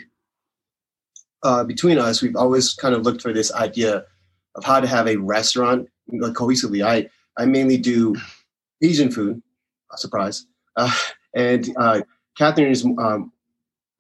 uh, 1.43 1.65
between 1.65 1.99
us, 1.99 2.23
we've 2.23 2.37
always 2.37 2.75
kind 2.75 2.95
of 2.95 3.03
looked 3.03 3.23
for 3.23 3.33
this 3.33 3.53
idea 3.53 4.05
of 4.55 4.65
how 4.65 4.81
to 4.81 4.87
have 4.87 5.09
a 5.09 5.17
restaurant 5.17 5.89
like 6.09 6.35
cohesively. 6.35 6.85
I 6.85 7.09
I 7.37 7.47
mainly 7.47 7.79
do 7.79 8.15
Asian 8.83 9.11
food, 9.11 9.43
surprise, 9.97 10.47
uh, 10.77 10.93
and 11.35 11.73
uh, 11.79 12.03
Catherine 12.37 12.71
is 12.71 12.85
um, 12.85 13.33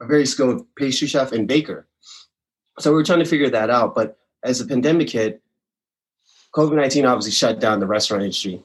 a 0.02 0.06
very 0.06 0.26
skilled 0.26 0.66
pastry 0.76 1.06
chef 1.08 1.32
and 1.32 1.48
baker. 1.48 1.86
So 2.78 2.90
we 2.90 2.96
were 2.96 3.04
trying 3.04 3.20
to 3.20 3.24
figure 3.24 3.50
that 3.50 3.70
out. 3.70 3.94
But 3.94 4.18
as 4.42 4.58
the 4.58 4.66
pandemic 4.66 5.10
hit, 5.10 5.40
COVID 6.54 6.74
nineteen 6.74 7.06
obviously 7.06 7.32
shut 7.32 7.60
down 7.60 7.80
the 7.80 7.86
restaurant 7.86 8.24
industry 8.24 8.62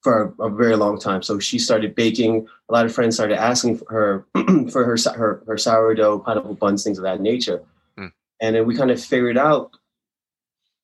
for 0.00 0.34
a, 0.38 0.44
a, 0.44 0.50
very 0.50 0.74
long 0.74 0.98
time. 0.98 1.22
So 1.22 1.38
she 1.38 1.58
started 1.58 1.94
baking. 1.94 2.48
A 2.68 2.72
lot 2.72 2.86
of 2.86 2.94
friends 2.94 3.14
started 3.14 3.38
asking 3.38 3.78
for 3.78 3.86
her 4.34 4.42
for 4.70 4.84
her 4.84 4.96
her, 5.14 5.42
her 5.46 5.58
sourdough, 5.58 6.20
pineapple 6.20 6.54
buns, 6.54 6.82
things 6.82 6.98
of 6.98 7.04
that 7.04 7.20
nature. 7.20 7.62
Mm. 7.98 8.12
And 8.40 8.56
then 8.56 8.66
we 8.66 8.74
kind 8.74 8.90
of 8.90 9.02
figured 9.02 9.38
out 9.38 9.76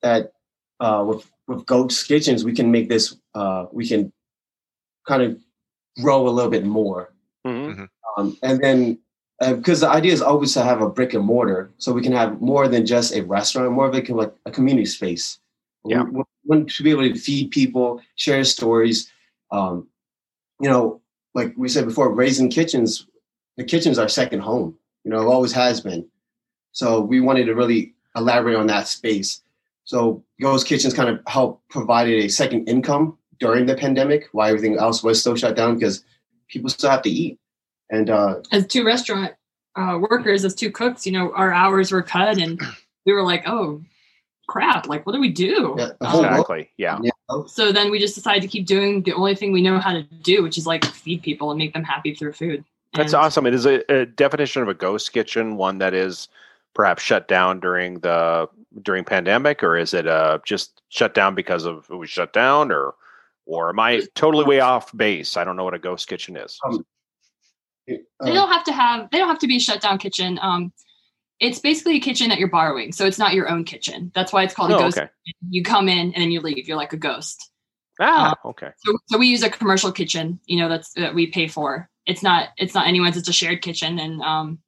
that 0.03 0.33
uh, 0.81 1.05
with 1.07 1.29
with 1.49 1.67
Ghost 1.67 2.07
Kitchens, 2.07 2.45
we 2.45 2.53
can 2.53 2.71
make 2.71 2.89
this. 2.89 3.17
Uh, 3.35 3.67
we 3.73 3.89
can 3.89 4.13
kind 5.07 5.23
of 5.23 5.39
grow 6.01 6.29
a 6.29 6.31
little 6.31 6.51
bit 6.51 6.65
more. 6.65 7.15
Mm-hmm. 7.47 7.71
mm-hmm. 7.73 7.85
Um, 8.17 8.37
and 8.43 8.61
then 8.61 8.99
because 9.41 9.83
uh, 9.83 9.89
the 9.89 9.95
idea 9.95 10.13
is 10.13 10.23
always 10.23 10.53
to 10.55 10.63
have 10.63 10.81
a 10.81 10.89
brick 10.89 11.15
and 11.15 11.25
mortar, 11.25 11.71
so 11.79 11.93
we 11.93 12.03
can 12.03 12.13
have 12.13 12.41
more 12.41 12.67
than 12.67 12.85
just 12.85 13.15
a 13.15 13.23
restaurant, 13.23 13.73
more 13.73 13.87
of 13.87 13.95
a, 13.95 14.13
like 14.13 14.35
a 14.47 14.51
community 14.51 14.87
space. 14.87 15.39
Yeah. 15.85 16.03
We, 16.03 16.23
want 16.45 16.71
to 16.71 16.83
be 16.83 16.91
able 16.91 17.03
to 17.03 17.15
feed 17.15 17.51
people, 17.51 18.01
share 18.17 18.43
stories. 18.43 19.13
Um, 19.51 19.87
you 20.61 20.69
know, 20.69 21.01
like 21.35 21.53
we 21.57 21.69
said 21.69 21.85
before, 21.85 22.13
raising 22.13 22.49
kitchens, 22.49 23.07
the 23.57 23.65
kitchen's 23.65 23.99
our 23.99 24.09
second 24.09 24.41
home. 24.41 24.77
You 25.05 25.11
know, 25.11 25.21
it 25.21 25.27
always 25.27 25.53
has 25.53 25.81
been. 25.81 26.07
So 26.73 27.01
we 27.01 27.21
wanted 27.21 27.45
to 27.47 27.55
really 27.55 27.95
elaborate 28.17 28.57
on 28.57 28.67
that 28.69 28.89
space. 28.89 29.43
So 29.85 30.23
Ghost 30.41 30.67
Kitchens 30.67 30.95
kind 30.95 31.09
of 31.09 31.21
helped 31.27 31.69
provided 31.69 32.25
a 32.25 32.29
second 32.29 32.69
income 32.69 33.17
during 33.41 33.67
the 33.67 33.75
pandemic 33.75 34.29
while 34.33 34.49
everything 34.49 34.77
else 34.77 35.03
was 35.03 35.21
still 35.21 35.37
shut 35.37 35.57
down 35.57 35.75
because 35.75 36.05
people 36.49 36.71
still 36.71 36.91
have 36.91 37.03
to 37.03 37.11
eat. 37.11 37.39
And 37.91 38.11
uh, 38.11 38.41
as 38.53 38.67
two 38.67 38.85
restaurant 38.85 39.33
uh, 39.77 39.99
workers, 40.01 40.45
as 40.45 40.55
two 40.55 40.71
cooks, 40.71 41.07
you 41.07 41.13
know, 41.13 41.33
our 41.33 41.53
hours 41.53 41.93
were 41.93 42.03
cut 42.03 42.39
and 42.39 42.61
we 43.07 43.13
were 43.13 43.23
like, 43.23 43.45
oh, 43.47 43.83
crap 44.49 44.89
like 44.89 45.07
what 45.07 45.13
do 45.13 45.21
we 45.21 45.31
do? 45.31 45.77
Yeah, 45.79 45.91
exactly 46.01 46.71
yeah. 46.77 46.99
yeah. 47.03 47.11
So 47.47 47.71
then 47.71 47.91
we 47.91 48.01
just 48.01 48.17
decided 48.17 48.43
to 48.43 48.49
keep 48.49 48.67
doing 48.67 49.03
the 49.03 49.13
only 49.13 49.37
thing 49.37 49.53
we 49.53 49.63
know 49.63 49.79
how 49.79 49.93
to 49.93 50.03
do 50.03 50.43
which 50.43 50.59
is 50.59 50.67
like 50.67 50.85
feed 50.87 51.23
people 51.23 51.51
and 51.51 51.59
make 51.59 51.75
them 51.75 51.85
happy 51.85 52.15
through 52.15 52.33
food. 52.33 52.65
And 52.95 53.03
that's 53.03 53.15
awesome. 53.15 53.47
It 53.47 53.53
is 53.53 53.67
a, 53.67 53.81
a, 53.93 54.07
definition 54.07 54.63
of 54.63 54.69
a 54.69 54.75
ghost 54.75 55.13
kitchen 55.13 55.57
one 55.57 55.79
that 55.79 55.93
is 55.93 56.29
perhaps 56.75 57.03
shut 57.03 57.29
down 57.29 57.61
during 57.61 58.01
the 58.01 58.49
during 58.83 59.05
pandemic 59.05 59.63
or 59.63 59.77
is 59.77 59.95
it 59.95 60.07
uh 60.07 60.39
just 60.45 60.83
shut 60.89 61.15
down 61.15 61.35
because 61.35 61.65
of 61.65 61.87
it 61.91 61.97
was 61.97 62.11
shut 62.11 62.33
down 62.33 62.73
or 62.73 62.95
or 63.47 63.71
am 63.71 63.81
i 63.81 64.03
totally 64.15 64.45
way 64.45 64.61
off 64.61 64.95
base? 64.97 65.37
I 65.37 65.45
don't 65.45 65.57
know 65.57 65.65
what 65.65 65.75
a 65.75 65.79
ghost 65.79 66.09
kitchen 66.09 66.37
is. 66.37 66.59
Um, 66.65 66.85
they 67.89 68.33
don't 68.33 68.51
have 68.51 68.65
to 68.65 68.73
have 68.73 69.11
they 69.11 69.19
don't 69.19 69.29
have 69.29 69.39
to 69.39 69.47
be 69.47 69.57
a 69.57 69.61
shut 69.61 69.81
down 69.81 69.99
kitchen 69.99 70.39
um 70.43 70.73
it's 71.41 71.61
basically 71.61 71.97
a 71.97 72.01
kitchen 72.01 72.29
that 72.31 72.39
you're 72.39 72.49
borrowing, 72.49 72.93
so 72.93 73.07
it's 73.07 73.19
not 73.19 73.35
your 73.35 73.49
own 73.49 73.65
kitchen. 73.65 74.11
That's 74.15 74.33
why 74.33 74.43
it's 74.43 74.55
called 74.55 74.73
a 74.73 74.77
oh, 74.77 74.79
ghost. 74.81 74.99
Okay. 74.99 75.09
You 75.49 75.63
come 75.63 75.89
in 75.89 76.13
and 76.13 76.17
then 76.17 76.31
you 76.31 76.41
leave. 76.41 76.67
You're 76.67 76.77
like 76.77 76.93
a 76.93 76.97
ghost. 76.97 77.51
Ah, 78.01 78.31
um, 78.31 78.51
okay. 78.51 78.71
So, 78.79 78.99
so 79.07 79.19
we 79.19 79.29
use 79.29 79.43
a 79.43 79.51
commercial 79.51 79.93
kitchen. 79.93 80.41
You 80.47 80.59
know, 80.59 80.69
that's 80.69 80.93
that 80.95 81.15
we 81.15 81.29
pay 81.29 81.49
for. 81.49 81.89
It's 82.07 82.23
not 82.23 82.49
it's 82.57 82.75
not 82.75 82.87
anyone's. 82.87 83.17
It's 83.17 83.29
a 83.29 83.33
shared 83.33 83.63
kitchen, 83.63 83.99
and 83.99 84.21
um, 84.23 84.59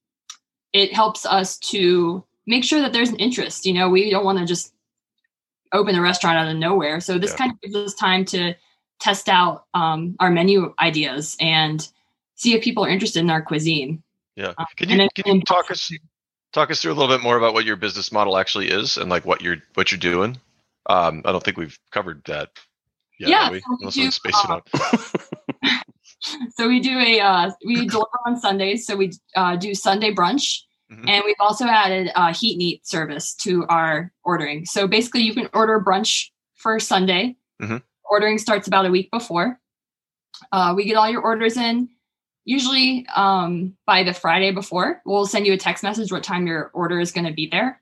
it 0.73 0.93
helps 0.93 1.27
us 1.27 1.59
to 1.59 2.25
make 2.47 2.65
sure 2.65 2.81
that 2.81 2.93
there's 2.93 3.11
an 3.11 3.17
interest. 3.17 3.67
You 3.67 3.75
know, 3.75 3.89
we 3.89 4.11
don't 4.11 4.25
want 4.25 4.39
to 4.39 4.47
just 4.47 4.73
open 5.73 5.97
a 5.97 6.03
restaurant 6.03 6.39
out 6.39 6.49
of 6.49 6.57
nowhere. 6.57 7.01
So 7.01 7.19
this 7.19 7.33
yeah. 7.33 7.37
kind 7.37 7.53
of 7.53 7.61
gives 7.61 7.77
us 7.77 7.95
time 7.95 8.25
to 8.27 8.55
test 9.01 9.29
out 9.29 9.67
um, 9.75 10.17
our 10.21 10.31
menu 10.31 10.75
ideas 10.79 11.37
and 11.41 11.89
see 12.41 12.55
if 12.55 12.65
people 12.65 12.85
are 12.85 12.89
interested 12.89 13.21
in 13.21 13.31
our 13.31 13.43
cuisine. 13.43 14.03
Yeah. 14.35 14.55
Um, 14.57 14.67
can 14.77 14.89
you 14.89 14.97
then, 14.97 15.09
can 15.15 15.37
you 15.37 15.43
talk 15.43 15.71
us 15.71 15.93
talk 16.53 16.71
us 16.71 16.81
through 16.81 16.93
a 16.93 16.95
little 16.95 17.15
bit 17.15 17.23
more 17.23 17.37
about 17.37 17.53
what 17.53 17.65
your 17.65 17.77
business 17.77 18.11
model 18.11 18.39
actually 18.39 18.69
is 18.69 18.97
and 18.97 19.11
like 19.11 19.27
what 19.27 19.43
you're 19.43 19.59
what 19.75 19.93
you're 19.93 19.99
doing. 19.99 20.39
Um, 20.89 21.23
I 21.25 21.33
don't 21.33 21.45
think 21.45 21.59
we've 21.59 21.79
covered 21.93 22.23
that. 22.25 22.49
Yet, 23.19 23.29
yeah, 23.29 23.51
we? 23.51 23.61
So 23.91 24.01
we 24.01 24.01
do, 24.01 24.11
uh, 24.33 24.61
so 26.57 26.69
we 26.69 26.81
do 26.81 26.99
a 26.99 27.21
uh, 27.21 27.51
we 27.67 27.75
deliver 27.89 28.09
on 28.25 28.41
Sundays. 28.41 28.87
So 28.87 28.97
we 28.97 29.13
uh, 29.37 29.57
do 29.57 29.75
Sunday 29.75 30.15
brunch, 30.15 30.61
mm-hmm. 30.91 31.07
and 31.07 31.23
we've 31.27 31.37
also 31.39 31.67
added 31.67 32.11
a 32.17 32.33
heat 32.33 32.55
and 32.55 32.63
eat 32.63 32.87
service 32.87 33.35
to 33.37 33.67
our 33.67 34.11
ordering. 34.25 34.65
So 34.65 34.89
basically, 34.89 35.21
you 35.21 35.35
can 35.35 35.51
order 35.53 35.79
brunch 35.79 36.31
for 36.55 36.81
Sunday. 36.81 37.37
Mm-hmm. 37.61 37.77
Ordering 38.11 38.39
starts 38.39 38.67
about 38.67 38.87
a 38.87 38.91
week 38.91 39.11
before. 39.11 39.61
Uh, 40.51 40.73
we 40.75 40.85
get 40.85 40.97
all 40.97 41.11
your 41.11 41.21
orders 41.21 41.59
in 41.59 41.91
usually 42.45 43.07
um, 43.15 43.77
by 43.87 44.03
the 44.03 44.15
Friday 44.15 44.51
before, 44.51 45.03
we'll 45.05 45.27
send 45.27 45.47
you 45.47 45.53
a 45.53 45.59
text 45.59 45.83
message 45.83 46.13
what 46.13 46.25
time 46.25 46.47
your 46.47 46.71
order 46.75 47.01
is 47.01 47.13
going 47.13 47.27
to 47.27 47.33
be 47.33 47.49
there. 47.49 47.81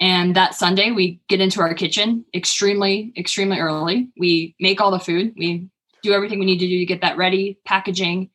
And 0.00 0.36
that 0.36 0.54
Sunday, 0.54 0.92
we 0.92 1.20
get 1.28 1.40
into 1.40 1.60
our 1.60 1.74
kitchen 1.74 2.24
extremely, 2.32 3.12
extremely 3.16 3.58
early. 3.58 4.08
We 4.16 4.54
make 4.60 4.80
all 4.80 4.92
the 4.92 5.00
food. 5.00 5.34
We 5.36 5.68
do 6.02 6.12
everything 6.12 6.38
we 6.38 6.46
need 6.46 6.60
to 6.60 6.68
do 6.68 6.78
to 6.78 6.86
get 6.86 7.00
that 7.00 7.16
ready, 7.16 7.58
packaging, 7.64 8.30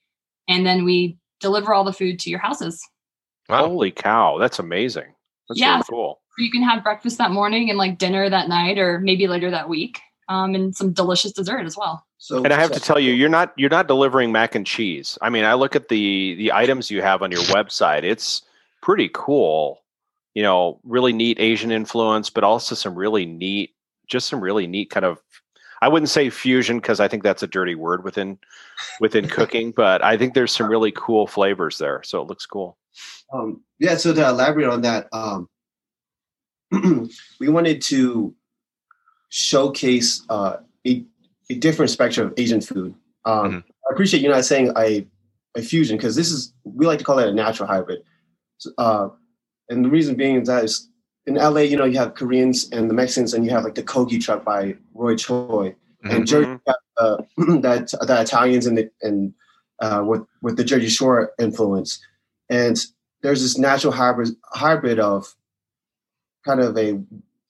and 0.47 0.65
then 0.65 0.83
we 0.83 1.17
deliver 1.39 1.73
all 1.73 1.83
the 1.83 1.93
food 1.93 2.19
to 2.19 2.29
your 2.29 2.39
houses. 2.39 2.81
Wow. 3.47 3.67
Holy 3.67 3.91
cow, 3.91 4.37
that's 4.39 4.59
amazing. 4.59 5.13
That's 5.47 5.59
yeah, 5.59 5.75
really 5.75 5.83
cool. 5.89 6.21
You 6.37 6.51
can 6.51 6.63
have 6.63 6.83
breakfast 6.83 7.17
that 7.17 7.31
morning 7.31 7.69
and 7.69 7.77
like 7.77 7.97
dinner 7.97 8.29
that 8.29 8.49
night, 8.49 8.77
or 8.77 8.99
maybe 8.99 9.27
later 9.27 9.51
that 9.51 9.69
week, 9.69 9.99
um, 10.29 10.55
and 10.55 10.75
some 10.75 10.93
delicious 10.93 11.31
dessert 11.31 11.65
as 11.65 11.77
well. 11.77 12.05
So, 12.23 12.41
and 12.41 12.53
I 12.53 12.61
have 12.61 12.71
to 12.71 12.79
tell 12.79 13.01
you, 13.01 13.11
you're 13.11 13.27
not 13.27 13.51
you're 13.57 13.69
not 13.69 13.89
delivering 13.89 14.31
mac 14.31 14.55
and 14.55 14.65
cheese. 14.65 15.17
I 15.21 15.29
mean, 15.29 15.43
I 15.43 15.55
look 15.55 15.75
at 15.75 15.89
the 15.89 16.35
the 16.35 16.53
items 16.53 16.89
you 16.89 17.01
have 17.01 17.21
on 17.21 17.33
your 17.33 17.41
website. 17.51 18.03
It's 18.03 18.43
pretty 18.81 19.09
cool. 19.13 19.83
you 20.33 20.41
know, 20.41 20.79
really 20.85 21.11
neat 21.11 21.37
Asian 21.41 21.69
influence, 21.69 22.29
but 22.29 22.45
also 22.45 22.75
some 22.75 22.95
really 22.95 23.25
neat, 23.25 23.71
just 24.07 24.29
some 24.29 24.39
really 24.39 24.67
neat 24.67 24.89
kind 24.89 25.05
of. 25.05 25.19
I 25.81 25.89
wouldn't 25.89 26.07
say 26.07 26.29
fusion 26.29 26.77
because 26.77 27.01
I 27.01 27.09
think 27.09 27.23
that's 27.23 27.43
a 27.43 27.47
dirty 27.47 27.75
word 27.75 28.05
within 28.05 28.39
within 29.01 29.27
cooking, 29.37 29.73
but 29.75 30.01
I 30.01 30.15
think 30.15 30.33
there's 30.33 30.55
some 30.55 30.69
really 30.69 30.93
cool 30.95 31.27
flavors 31.27 31.77
there, 31.77 32.03
so 32.05 32.21
it 32.21 32.29
looks 32.29 32.45
cool. 32.45 32.77
Um, 33.33 33.61
yeah. 33.79 33.97
So 33.97 34.13
to 34.13 34.29
elaborate 34.29 34.69
on 34.69 34.79
that, 34.83 35.09
um, 35.11 35.49
we 37.41 37.49
wanted 37.49 37.81
to 37.81 38.33
showcase 39.27 40.23
uh, 40.29 40.59
a, 40.87 41.03
a 41.49 41.55
different 41.55 41.91
spectrum 41.91 42.27
of 42.27 42.33
Asian 42.37 42.61
food. 42.61 42.95
Um, 43.25 43.51
mm-hmm. 43.51 43.57
I 43.57 43.93
appreciate 43.93 44.21
you 44.21 44.29
not 44.29 44.45
saying 44.45 44.71
a, 44.77 45.05
a 45.55 45.61
fusion 45.61 45.97
because 45.97 46.15
this 46.15 46.31
is 46.31 46.53
we 46.63 46.85
like 46.85 46.99
to 46.99 47.05
call 47.05 47.19
it 47.19 47.27
a 47.27 47.33
natural 47.33 47.67
hybrid. 47.67 48.03
Uh, 48.77 49.09
and 49.69 49.83
the 49.83 49.89
reason 49.89 50.15
being 50.15 50.41
is 50.41 50.47
that 50.47 50.69
in 51.25 51.35
LA, 51.35 51.61
you 51.61 51.77
know, 51.77 51.85
you 51.85 51.97
have 51.97 52.15
Koreans 52.15 52.69
and 52.71 52.89
the 52.89 52.93
Mexicans, 52.93 53.33
and 53.33 53.45
you 53.45 53.51
have 53.51 53.63
like 53.63 53.75
the 53.75 53.83
Kogi 53.83 54.21
truck 54.21 54.43
by 54.43 54.75
Roy 54.93 55.15
Choi, 55.15 55.69
mm-hmm. 55.69 56.09
and 56.09 56.27
Jersey, 56.27 56.59
uh, 56.97 57.17
that 57.37 57.93
the 58.01 58.21
Italians 58.21 58.65
and 58.65 58.77
the 58.77 58.89
and 59.01 59.33
uh, 59.79 60.03
with 60.05 60.21
with 60.41 60.57
the 60.57 60.63
Jersey 60.63 60.89
Shore 60.89 61.31
influence, 61.39 61.99
and 62.49 62.77
there's 63.21 63.41
this 63.41 63.57
natural 63.57 63.93
hybrid 63.93 64.35
hybrid 64.51 64.99
of 64.99 65.33
kind 66.45 66.59
of 66.59 66.77
a 66.77 67.01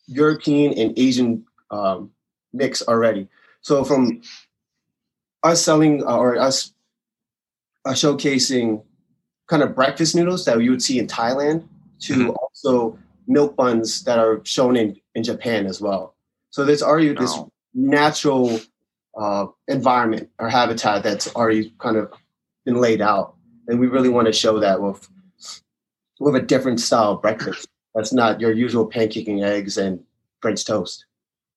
European 0.05 0.73
and 0.77 0.97
Asian 0.97 1.45
um, 1.71 2.11
mix 2.53 2.87
already. 2.87 3.27
So 3.63 3.83
from 3.83 4.21
us 5.41 5.63
selling 5.63 6.03
uh, 6.03 6.17
or 6.17 6.37
us 6.37 6.73
uh, 7.85 7.91
showcasing 7.91 8.83
kind 9.47 9.63
of 9.63 9.75
breakfast 9.75 10.15
noodles 10.15 10.45
that 10.45 10.61
you 10.61 10.71
would 10.71 10.81
see 10.81 10.99
in 10.99 11.07
Thailand 11.07 11.67
to 12.01 12.13
mm-hmm. 12.13 12.29
also 12.29 12.97
milk 13.27 13.55
buns 13.55 14.03
that 14.03 14.19
are 14.19 14.41
shown 14.43 14.75
in, 14.75 14.99
in 15.15 15.23
Japan 15.23 15.65
as 15.65 15.81
well. 15.81 16.15
So 16.49 16.65
there's 16.65 16.83
already 16.83 17.13
this 17.13 17.37
natural 17.73 18.59
uh, 19.17 19.47
environment 19.67 20.29
or 20.39 20.49
habitat 20.49 21.03
that's 21.03 21.33
already 21.35 21.73
kind 21.79 21.97
of 21.97 22.11
been 22.65 22.75
laid 22.75 23.01
out. 23.01 23.35
And 23.67 23.79
we 23.79 23.87
really 23.87 24.09
want 24.09 24.27
to 24.27 24.33
show 24.33 24.59
that 24.59 24.81
with 24.81 25.07
with 26.19 26.35
a 26.35 26.41
different 26.41 26.79
style 26.79 27.13
of 27.13 27.21
breakfast. 27.21 27.67
That's 27.95 28.13
not 28.13 28.39
your 28.39 28.51
usual 28.51 28.89
pancaking 28.89 29.43
eggs 29.43 29.77
and 29.77 30.03
French 30.41 30.65
toast. 30.65 31.05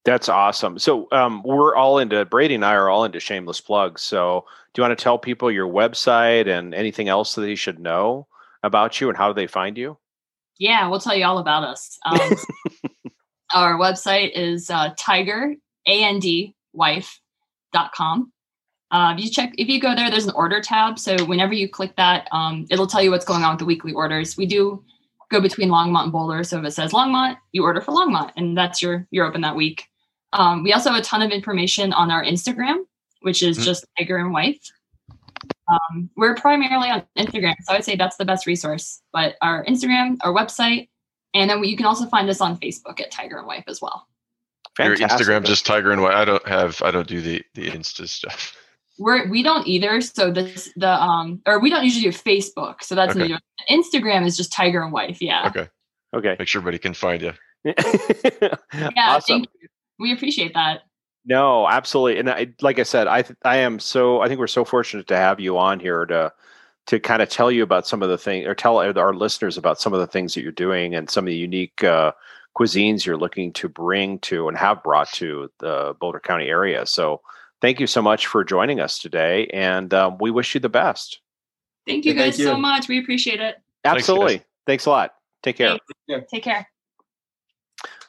That's 0.07 0.29
awesome. 0.29 0.79
So 0.79 1.09
um, 1.11 1.43
we're 1.45 1.75
all 1.75 1.99
into 1.99 2.25
Brady 2.27 2.55
and 2.55 2.65
I 2.65 2.75
are 2.75 2.89
all 2.89 3.05
into 3.05 3.19
shameless 3.19 3.61
plugs. 3.61 4.03
So 4.03 4.45
do 4.73 4.81
you 4.81 4.89
want 4.89 4.97
to 4.97 5.03
tell 5.03 5.19
people 5.19 5.51
your 5.51 5.67
website 5.67 6.47
and 6.47 6.73
anything 6.75 7.09
else 7.09 7.35
that 7.35 7.41
they 7.41 7.57
should 7.57 7.81
know 7.81 8.29
about 8.63 9.01
you 9.01 9.09
and 9.09 9.19
how 9.19 9.27
do 9.27 9.35
they 9.35 9.49
find 9.49 9.77
you? 9.77 9.99
Yeah, 10.61 10.87
we'll 10.89 11.01
tell 11.01 11.17
you 11.17 11.27
all 11.27 11.39
about 11.39 11.65
us. 11.65 11.99
Um, 12.07 12.21
our 13.55 13.77
website 13.79 14.31
is 14.33 14.71
uh, 14.71 14.95
tiger 14.97 15.57
and 15.89 16.25
wife.com. 16.73 18.33
Uh, 18.93 19.15
if 19.19 19.25
you 19.25 19.29
check, 19.29 19.55
if 19.59 19.67
you 19.67 19.81
go 19.81 19.97
there, 19.97 20.09
there's 20.09 20.27
an 20.27 20.35
order 20.37 20.61
tab. 20.61 21.01
So 21.01 21.17
whenever 21.25 21.53
you 21.53 21.69
click 21.69 21.97
that, 21.97 22.29
um, 22.31 22.65
it'll 22.71 22.87
tell 22.87 23.03
you 23.03 23.11
what's 23.11 23.25
going 23.25 23.43
on 23.43 23.55
with 23.55 23.59
the 23.59 23.65
weekly 23.65 23.93
orders. 23.93 24.37
We 24.37 24.47
do 24.47 24.85
go 25.33 25.41
between 25.41 25.69
Longmont 25.69 26.05
and 26.05 26.13
Boulder. 26.13 26.45
So 26.45 26.61
if 26.61 26.65
it 26.65 26.71
says 26.71 26.93
Longmont, 26.93 27.39
you 27.51 27.65
order 27.65 27.81
for 27.81 27.93
Longmont, 27.93 28.31
and 28.37 28.57
that's 28.57 28.81
your 28.81 29.05
you're 29.11 29.27
open 29.27 29.41
that 29.41 29.57
week. 29.57 29.89
Um, 30.33 30.63
we 30.63 30.73
also 30.73 30.91
have 30.91 31.01
a 31.01 31.05
ton 31.05 31.23
of 31.23 31.31
information 31.31 31.93
on 31.93 32.11
our 32.11 32.25
Instagram, 32.25 32.79
which 33.23 33.43
is 33.43 33.57
mm-hmm. 33.57 33.65
just 33.65 33.87
Tiger 33.99 34.19
and 34.19 34.33
Wife. 34.33 34.61
Um, 35.69 36.11
we're 36.17 36.35
primarily 36.35 36.89
on 36.89 37.03
Instagram, 37.19 37.55
so 37.63 37.73
I 37.73 37.77
would 37.77 37.85
say 37.85 37.97
that's 37.97 38.17
the 38.17 38.25
best 38.25 38.47
resource. 38.47 39.03
But 39.13 39.37
our 39.43 39.65
Instagram, 39.65 40.17
our 40.23 40.33
website, 40.33 40.89
and 41.35 41.51
then 41.51 41.61
we, 41.61 41.69
you 41.69 41.77
can 41.77 41.87
also 41.87 42.07
find 42.07 42.29
us 42.31 42.41
on 42.41 42.59
Facebook 42.59 43.01
at 43.01 43.11
Tiger 43.11 43.39
and 43.39 43.47
Wife 43.47 43.65
as 43.67 43.83
well. 43.83 44.07
Fantastic. 44.77 45.27
Your 45.27 45.41
Instagram 45.41 45.45
just 45.45 45.67
Tiger 45.67 45.91
and 45.91 46.03
Wife. 46.03 46.15
I 46.15 46.25
don't 46.25 46.47
have. 46.47 46.83
I 46.83 46.91
don't 46.91 47.09
do 47.09 47.21
the 47.21 47.43
the 47.55 47.71
Insta 47.71 48.07
stuff. 48.09 48.57
We're 48.99 49.29
we 49.29 49.43
don't 49.43 49.67
either. 49.67 50.01
So 50.01 50.31
this 50.31 50.71
the 50.77 51.03
um 51.03 51.43
or 51.47 51.61
we 51.61 51.71
don't 51.71 51.85
usually 51.85 52.11
do 52.11 52.17
Facebook. 52.17 52.83
So 52.83 52.95
that's 52.95 53.17
okay. 53.17 53.29
new. 53.29 53.39
Instagram 53.71 54.27
is 54.27 54.37
just 54.37 54.53
Tiger 54.53 54.83
and 54.83 54.93
Wife. 54.93 55.21
Yeah. 55.21 55.47
Okay. 55.49 55.69
Okay. 56.15 56.37
Make 56.39 56.49
sure 56.49 56.61
everybody 56.61 56.79
can 56.79 56.95
find 56.95 57.23
you. 57.23 57.33
yeah. 57.65 58.55
Awesome. 58.99 59.45
Thank 59.99 60.09
you 60.09 60.13
we 60.13 60.13
appreciate 60.13 60.55
that. 60.55 60.83
No, 61.25 61.67
absolutely. 61.69 62.21
And 62.21 62.31
I, 62.31 62.49
like 62.61 62.79
I 62.79 62.85
said, 62.85 63.09
I 63.09 63.25
I 63.45 63.57
am 63.57 63.79
so 63.81 64.21
I 64.21 64.29
think 64.29 64.39
we're 64.39 64.47
so 64.47 64.65
fortunate 64.65 65.09
to 65.09 65.17
have 65.17 65.41
you 65.41 65.59
on 65.59 65.81
here 65.81 66.07
to 66.07 66.33
to 66.87 67.01
kind 67.01 67.21
of 67.21 67.29
tell 67.29 67.51
you 67.51 67.65
about 67.65 67.87
some 67.87 68.03
of 68.03 68.09
the 68.09 68.19
things 68.19 68.47
or 68.47 68.55
tell 68.55 68.79
our 68.79 69.15
listeners 69.15 69.59
about 69.59 69.81
some 69.81 69.93
of 69.93 69.99
the 69.99 70.07
things 70.07 70.35
that 70.35 70.43
you're 70.43 70.53
doing 70.53 70.95
and 70.95 71.11
some 71.11 71.25
of 71.25 71.31
the 71.31 71.37
unique 71.37 71.83
uh, 71.83 72.13
cuisines 72.57 73.05
you're 73.05 73.17
looking 73.17 73.53
to 73.55 73.69
bring 73.69 74.21
to 74.21 74.47
and 74.49 74.57
have 74.57 74.85
brought 74.85 75.11
to 75.13 75.51
the 75.59 75.97
Boulder 76.01 76.21
County 76.21 76.47
area. 76.47 76.87
So 76.87 77.23
thank 77.61 77.81
you 77.81 77.89
so 77.89 78.01
much 78.01 78.29
for 78.29 78.45
joining 78.45 78.79
us 78.79 78.99
today, 79.01 79.49
and 79.49 79.93
um, 79.93 80.19
we 80.21 80.31
wish 80.31 80.55
you 80.55 80.61
the 80.61 80.69
best. 80.69 81.21
Thank 81.87 82.05
you 82.05 82.15
guys 82.15 82.37
thank 82.37 82.39
you. 82.39 82.45
so 82.45 82.57
much. 82.57 82.89
We 82.89 82.99
appreciate 83.01 83.41
it. 83.41 83.57
Absolutely. 83.85 84.39
Thanks, 84.39 84.47
Thanks 84.67 84.87
a 84.87 84.91
lot. 84.91 85.15
Take 85.43 85.57
care. 85.57 85.79
Take 86.31 86.43
care. 86.45 86.69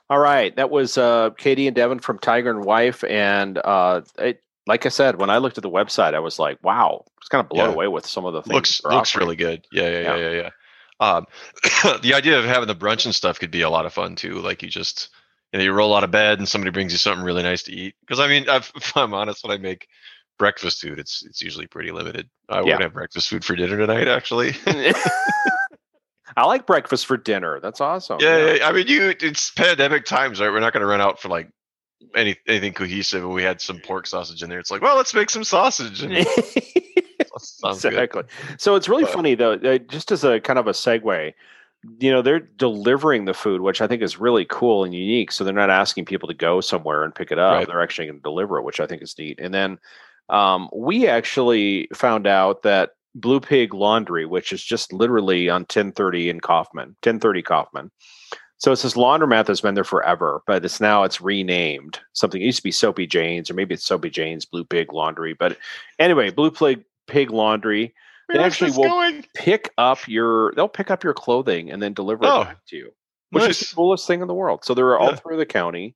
All 0.09 0.19
right, 0.19 0.55
that 0.55 0.69
was 0.69 0.97
uh, 0.97 1.31
Katie 1.37 1.67
and 1.67 1.75
Devin 1.75 1.99
from 1.99 2.17
Tiger 2.19 2.49
and 2.49 2.63
Wife, 2.63 3.03
and 3.03 3.57
uh, 3.57 4.01
it, 4.17 4.41
like 4.65 4.85
I 4.85 4.89
said, 4.89 5.19
when 5.19 5.29
I 5.29 5.37
looked 5.37 5.57
at 5.57 5.63
the 5.63 5.69
website, 5.69 6.13
I 6.13 6.19
was 6.19 6.39
like, 6.39 6.57
"Wow!" 6.63 7.03
I 7.05 7.11
was 7.19 7.27
kind 7.29 7.43
of 7.43 7.49
blown 7.49 7.69
yeah. 7.69 7.73
away 7.73 7.87
with 7.87 8.05
some 8.05 8.25
of 8.25 8.33
the 8.33 8.41
things. 8.41 8.53
Looks 8.53 8.83
looks 8.83 8.95
offering. 8.95 9.25
really 9.25 9.35
good. 9.35 9.67
Yeah, 9.71 9.89
yeah, 9.89 9.99
yeah, 9.99 10.15
yeah. 10.15 10.29
yeah, 10.29 10.41
yeah. 10.41 10.49
Um, 10.99 11.25
the 12.01 12.13
idea 12.13 12.39
of 12.39 12.45
having 12.45 12.67
the 12.67 12.75
brunch 12.75 13.05
and 13.05 13.13
stuff 13.13 13.39
could 13.39 13.51
be 13.51 13.61
a 13.61 13.69
lot 13.69 13.85
of 13.85 13.93
fun 13.93 14.15
too. 14.15 14.35
Like 14.35 14.63
you 14.63 14.69
just, 14.69 15.09
you 15.51 15.59
know, 15.59 15.65
you 15.65 15.71
roll 15.71 15.95
out 15.95 16.03
of 16.03 16.11
bed 16.11 16.39
and 16.39 16.47
somebody 16.47 16.71
brings 16.71 16.91
you 16.91 16.97
something 16.97 17.23
really 17.23 17.43
nice 17.43 17.63
to 17.63 17.73
eat. 17.73 17.95
Because 18.01 18.19
I 18.19 18.27
mean, 18.27 18.45
if 18.47 18.95
I'm 18.95 19.13
honest, 19.13 19.43
when 19.43 19.51
I 19.51 19.57
make 19.57 19.87
breakfast 20.37 20.81
food, 20.81 20.99
it's 20.99 21.23
it's 21.25 21.41
usually 21.41 21.67
pretty 21.67 21.91
limited. 21.91 22.29
I 22.49 22.61
yeah. 22.61 22.73
would 22.73 22.81
have 22.81 22.93
breakfast 22.93 23.29
food 23.29 23.43
for 23.43 23.55
dinner 23.55 23.77
tonight, 23.77 24.07
actually. 24.07 24.55
I 26.35 26.45
like 26.45 26.65
breakfast 26.65 27.05
for 27.05 27.17
dinner. 27.17 27.59
That's 27.59 27.79
awesome. 27.79 28.17
Yeah, 28.19 28.53
yeah. 28.53 28.67
I 28.67 28.71
mean, 28.71 28.87
you 28.87 29.13
it's 29.21 29.51
pandemic 29.51 30.05
times, 30.05 30.41
right? 30.41 30.49
We're 30.49 30.59
not 30.59 30.73
going 30.73 30.81
to 30.81 30.87
run 30.87 31.01
out 31.01 31.21
for 31.21 31.29
like 31.29 31.49
any 32.15 32.35
anything 32.47 32.73
cohesive. 32.73 33.23
And 33.23 33.33
we 33.33 33.43
had 33.43 33.61
some 33.61 33.79
pork 33.79 34.07
sausage 34.07 34.43
in 34.43 34.49
there. 34.49 34.59
It's 34.59 34.71
like, 34.71 34.81
well, 34.81 34.97
let's 34.97 35.13
make 35.13 35.29
some 35.29 35.43
sausage. 35.43 36.01
And 36.01 36.13
exactly. 37.63 38.23
Good. 38.23 38.27
So 38.57 38.75
it's 38.75 38.89
really 38.89 39.05
but, 39.05 39.13
funny 39.13 39.35
though. 39.35 39.53
Uh, 39.53 39.77
just 39.77 40.11
as 40.11 40.23
a 40.23 40.39
kind 40.39 40.59
of 40.59 40.67
a 40.67 40.71
segue, 40.71 41.33
you 41.99 42.11
know, 42.11 42.21
they're 42.21 42.39
delivering 42.39 43.25
the 43.25 43.33
food, 43.33 43.61
which 43.61 43.81
I 43.81 43.87
think 43.87 44.01
is 44.01 44.19
really 44.19 44.45
cool 44.45 44.83
and 44.83 44.93
unique. 44.93 45.31
So 45.31 45.43
they're 45.43 45.53
not 45.53 45.69
asking 45.69 46.05
people 46.05 46.27
to 46.27 46.33
go 46.33 46.61
somewhere 46.61 47.03
and 47.03 47.15
pick 47.15 47.31
it 47.31 47.39
up. 47.39 47.53
Right. 47.53 47.67
They're 47.67 47.81
actually 47.81 48.07
going 48.07 48.19
to 48.19 48.23
deliver 48.23 48.57
it, 48.57 48.63
which 48.63 48.79
I 48.79 48.87
think 48.87 49.01
is 49.01 49.17
neat. 49.17 49.39
And 49.39 49.53
then 49.53 49.79
um, 50.29 50.69
we 50.73 51.07
actually 51.07 51.87
found 51.93 52.27
out 52.27 52.63
that 52.63 52.91
Blue 53.19 53.39
Pig 53.39 53.73
Laundry, 53.73 54.25
which 54.25 54.51
is 54.51 54.63
just 54.63 54.93
literally 54.93 55.49
on 55.49 55.61
1030 55.61 56.29
in 56.29 56.39
Coffman, 56.39 56.95
1030 57.03 57.43
Coffman. 57.43 57.89
So 58.59 58.71
it's 58.71 58.81
this 58.81 58.95
laundromat 58.95 59.45
that's 59.45 59.61
been 59.61 59.75
there 59.75 59.83
forever, 59.83 60.41
but 60.47 60.65
it's 60.65 60.81
now 60.81 61.03
it's 61.03 61.21
renamed 61.21 61.99
something. 62.13 62.41
It 62.41 62.45
used 62.45 62.57
to 62.57 62.63
be 62.63 62.71
Soapy 62.71 63.05
Jane's, 63.05 63.51
or 63.51 63.53
maybe 63.53 63.75
it's 63.75 63.85
Soapy 63.85 64.09
Jane's 64.09 64.45
Blue 64.45 64.63
Pig 64.63 64.93
Laundry. 64.93 65.33
But 65.33 65.57
anyway, 65.99 66.31
Blue 66.31 66.51
Pig 66.51 66.83
Pig 67.07 67.29
Laundry. 67.31 67.93
Where 68.25 68.39
they 68.39 68.43
actually 68.43 68.71
will 68.71 68.89
going? 68.89 69.25
pick 69.35 69.71
up 69.77 70.07
your 70.07 70.53
they'll 70.55 70.67
pick 70.67 70.91
up 70.91 71.03
your 71.03 71.13
clothing 71.13 71.71
and 71.71 71.81
then 71.81 71.93
deliver 71.93 72.25
oh, 72.25 72.41
it 72.41 72.45
back 72.45 72.65
to 72.69 72.75
you, 72.75 72.93
which 73.29 73.43
nice. 73.43 73.61
is 73.61 73.69
the 73.69 73.75
coolest 73.75 74.07
thing 74.07 74.21
in 74.21 74.27
the 74.27 74.33
world. 74.33 74.65
So 74.65 74.73
they're 74.73 74.97
all 74.97 75.11
yeah. 75.11 75.15
through 75.15 75.37
the 75.37 75.45
county. 75.45 75.95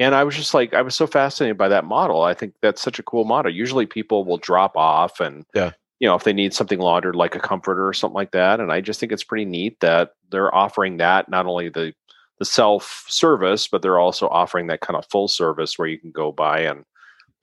And 0.00 0.14
I 0.14 0.24
was 0.24 0.36
just 0.36 0.54
like, 0.54 0.74
I 0.74 0.82
was 0.82 0.94
so 0.94 1.08
fascinated 1.08 1.58
by 1.58 1.68
that 1.68 1.84
model. 1.84 2.22
I 2.22 2.32
think 2.32 2.54
that's 2.62 2.80
such 2.80 3.00
a 3.00 3.02
cool 3.02 3.24
model. 3.24 3.52
Usually 3.52 3.84
people 3.84 4.24
will 4.24 4.36
drop 4.38 4.76
off 4.76 5.20
and 5.20 5.44
yeah 5.54 5.72
you 6.00 6.08
know, 6.08 6.14
if 6.14 6.24
they 6.24 6.32
need 6.32 6.54
something 6.54 6.78
laundered 6.78 7.16
like 7.16 7.34
a 7.34 7.40
comforter 7.40 7.86
or 7.86 7.92
something 7.92 8.14
like 8.14 8.30
that. 8.32 8.60
And 8.60 8.72
I 8.72 8.80
just 8.80 9.00
think 9.00 9.12
it's 9.12 9.24
pretty 9.24 9.44
neat 9.44 9.80
that 9.80 10.12
they're 10.30 10.54
offering 10.54 10.98
that 10.98 11.28
not 11.28 11.46
only 11.46 11.68
the 11.68 11.92
the 12.38 12.44
self 12.44 13.04
service, 13.08 13.66
but 13.66 13.82
they're 13.82 13.98
also 13.98 14.28
offering 14.28 14.68
that 14.68 14.80
kind 14.80 14.96
of 14.96 15.06
full 15.06 15.26
service 15.28 15.78
where 15.78 15.88
you 15.88 15.98
can 15.98 16.12
go 16.12 16.30
by 16.30 16.60
and 16.60 16.84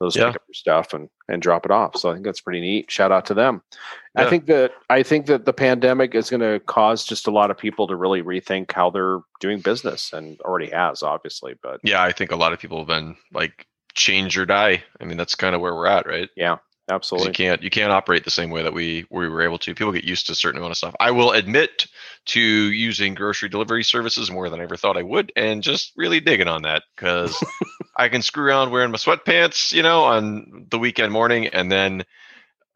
those 0.00 0.16
yeah. 0.16 0.26
pick 0.26 0.36
up 0.36 0.42
your 0.48 0.54
stuff 0.54 0.92
and 0.92 1.08
and 1.28 1.42
drop 1.42 1.64
it 1.64 1.70
off. 1.70 1.96
So 1.96 2.10
I 2.10 2.14
think 2.14 2.24
that's 2.24 2.40
pretty 2.40 2.60
neat. 2.60 2.90
Shout 2.90 3.12
out 3.12 3.26
to 3.26 3.34
them. 3.34 3.62
Yeah. 4.16 4.26
I 4.26 4.30
think 4.30 4.46
that 4.46 4.72
I 4.90 5.02
think 5.02 5.26
that 5.26 5.44
the 5.44 5.52
pandemic 5.52 6.14
is 6.14 6.30
going 6.30 6.40
to 6.40 6.60
cause 6.66 7.04
just 7.04 7.26
a 7.26 7.30
lot 7.30 7.50
of 7.50 7.58
people 7.58 7.86
to 7.88 7.96
really 7.96 8.22
rethink 8.22 8.72
how 8.72 8.90
they're 8.90 9.20
doing 9.40 9.60
business, 9.60 10.12
and 10.12 10.40
already 10.42 10.70
has, 10.70 11.02
obviously. 11.02 11.54
But 11.62 11.80
yeah, 11.82 12.02
I 12.02 12.12
think 12.12 12.30
a 12.30 12.36
lot 12.36 12.52
of 12.52 12.58
people 12.58 12.78
have 12.78 12.86
been 12.86 13.16
like 13.32 13.66
change 13.94 14.38
or 14.38 14.46
die. 14.46 14.82
I 15.00 15.04
mean, 15.04 15.16
that's 15.16 15.34
kind 15.34 15.54
of 15.54 15.60
where 15.60 15.74
we're 15.74 15.86
at, 15.86 16.06
right? 16.06 16.28
Yeah. 16.36 16.58
Absolutely. 16.88 17.28
You 17.28 17.32
can't 17.34 17.62
you 17.62 17.70
can't 17.70 17.90
operate 17.92 18.24
the 18.24 18.30
same 18.30 18.50
way 18.50 18.62
that 18.62 18.72
we 18.72 19.06
we 19.10 19.28
were 19.28 19.42
able 19.42 19.58
to. 19.58 19.74
People 19.74 19.92
get 19.92 20.04
used 20.04 20.26
to 20.26 20.32
a 20.32 20.36
certain 20.36 20.58
amount 20.58 20.70
of 20.70 20.76
stuff. 20.76 20.94
I 21.00 21.10
will 21.10 21.32
admit 21.32 21.86
to 22.26 22.40
using 22.40 23.14
grocery 23.14 23.48
delivery 23.48 23.82
services 23.82 24.30
more 24.30 24.48
than 24.48 24.60
I 24.60 24.64
ever 24.64 24.76
thought 24.76 24.96
I 24.96 25.02
would, 25.02 25.32
and 25.34 25.62
just 25.62 25.92
really 25.96 26.20
digging 26.20 26.46
on 26.48 26.62
that 26.62 26.84
because 26.94 27.36
I 27.96 28.08
can 28.08 28.22
screw 28.22 28.46
around 28.46 28.70
wearing 28.70 28.92
my 28.92 28.98
sweatpants, 28.98 29.72
you 29.72 29.82
know, 29.82 30.04
on 30.04 30.66
the 30.70 30.78
weekend 30.78 31.12
morning, 31.12 31.48
and 31.48 31.72
then 31.72 32.04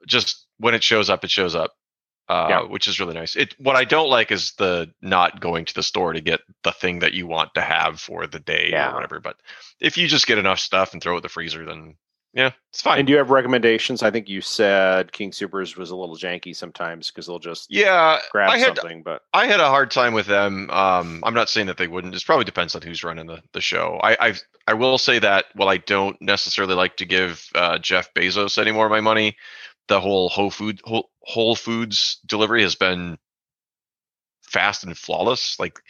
just 0.08 0.44
when 0.58 0.74
it 0.74 0.82
shows 0.82 1.08
up, 1.08 1.22
it 1.24 1.30
shows 1.30 1.54
up. 1.54 1.72
uh, 2.28 2.46
Yeah. 2.48 2.62
which 2.62 2.88
is 2.88 2.98
really 3.00 3.14
nice. 3.14 3.36
It 3.36 3.54
what 3.58 3.76
I 3.76 3.84
don't 3.84 4.08
like 4.10 4.32
is 4.32 4.52
the 4.58 4.92
not 5.00 5.40
going 5.40 5.66
to 5.66 5.74
the 5.74 5.82
store 5.84 6.12
to 6.14 6.20
get 6.20 6.40
the 6.64 6.72
thing 6.72 7.00
that 7.00 7.12
you 7.14 7.26
want 7.28 7.54
to 7.54 7.60
have 7.60 8.00
for 8.00 8.26
the 8.26 8.40
day 8.40 8.70
Yeah. 8.72 8.90
or 8.90 8.94
whatever. 8.94 9.20
But 9.20 9.36
if 9.80 9.96
you 9.98 10.08
just 10.08 10.26
get 10.26 10.38
enough 10.38 10.58
stuff 10.58 10.92
and 10.94 11.02
throw 11.02 11.14
it 11.14 11.18
in 11.18 11.22
the 11.22 11.28
freezer, 11.28 11.64
then 11.64 11.94
yeah, 12.32 12.52
it's 12.68 12.80
fine. 12.80 12.98
And 12.98 13.06
do 13.06 13.12
you 13.12 13.18
have 13.18 13.30
recommendations? 13.30 14.04
I 14.04 14.10
think 14.10 14.28
you 14.28 14.40
said 14.40 15.10
King 15.10 15.32
Supers 15.32 15.76
was 15.76 15.90
a 15.90 15.96
little 15.96 16.16
janky 16.16 16.54
sometimes 16.54 17.10
because 17.10 17.26
they'll 17.26 17.40
just 17.40 17.66
yeah, 17.70 18.20
grab 18.30 18.50
I 18.50 18.58
had 18.58 18.76
something. 18.76 19.02
But 19.02 19.22
I 19.32 19.46
had 19.46 19.58
a 19.58 19.68
hard 19.68 19.90
time 19.90 20.14
with 20.14 20.26
them. 20.26 20.70
Um, 20.70 21.24
I'm 21.24 21.34
not 21.34 21.50
saying 21.50 21.66
that 21.66 21.76
they 21.76 21.88
wouldn't. 21.88 22.14
It 22.14 22.24
probably 22.24 22.44
depends 22.44 22.76
on 22.76 22.82
who's 22.82 23.02
running 23.02 23.26
the, 23.26 23.42
the 23.52 23.60
show. 23.60 23.98
I 24.02 24.16
I've, 24.20 24.42
I 24.68 24.74
will 24.74 24.96
say 24.96 25.18
that 25.18 25.46
while 25.54 25.68
I 25.68 25.78
don't 25.78 26.20
necessarily 26.22 26.74
like 26.74 26.96
to 26.98 27.04
give 27.04 27.48
uh, 27.56 27.78
Jeff 27.78 28.14
Bezos 28.14 28.58
any 28.58 28.70
more 28.70 28.86
of 28.86 28.92
my 28.92 29.00
money, 29.00 29.36
the 29.88 30.00
whole 30.00 30.28
Whole 30.28 30.50
Food 30.50 30.80
Whole, 30.84 31.10
Whole 31.22 31.56
Foods 31.56 32.20
delivery 32.26 32.62
has 32.62 32.76
been 32.76 33.18
fast 34.42 34.84
and 34.84 34.96
flawless. 34.96 35.58
Like, 35.58 35.80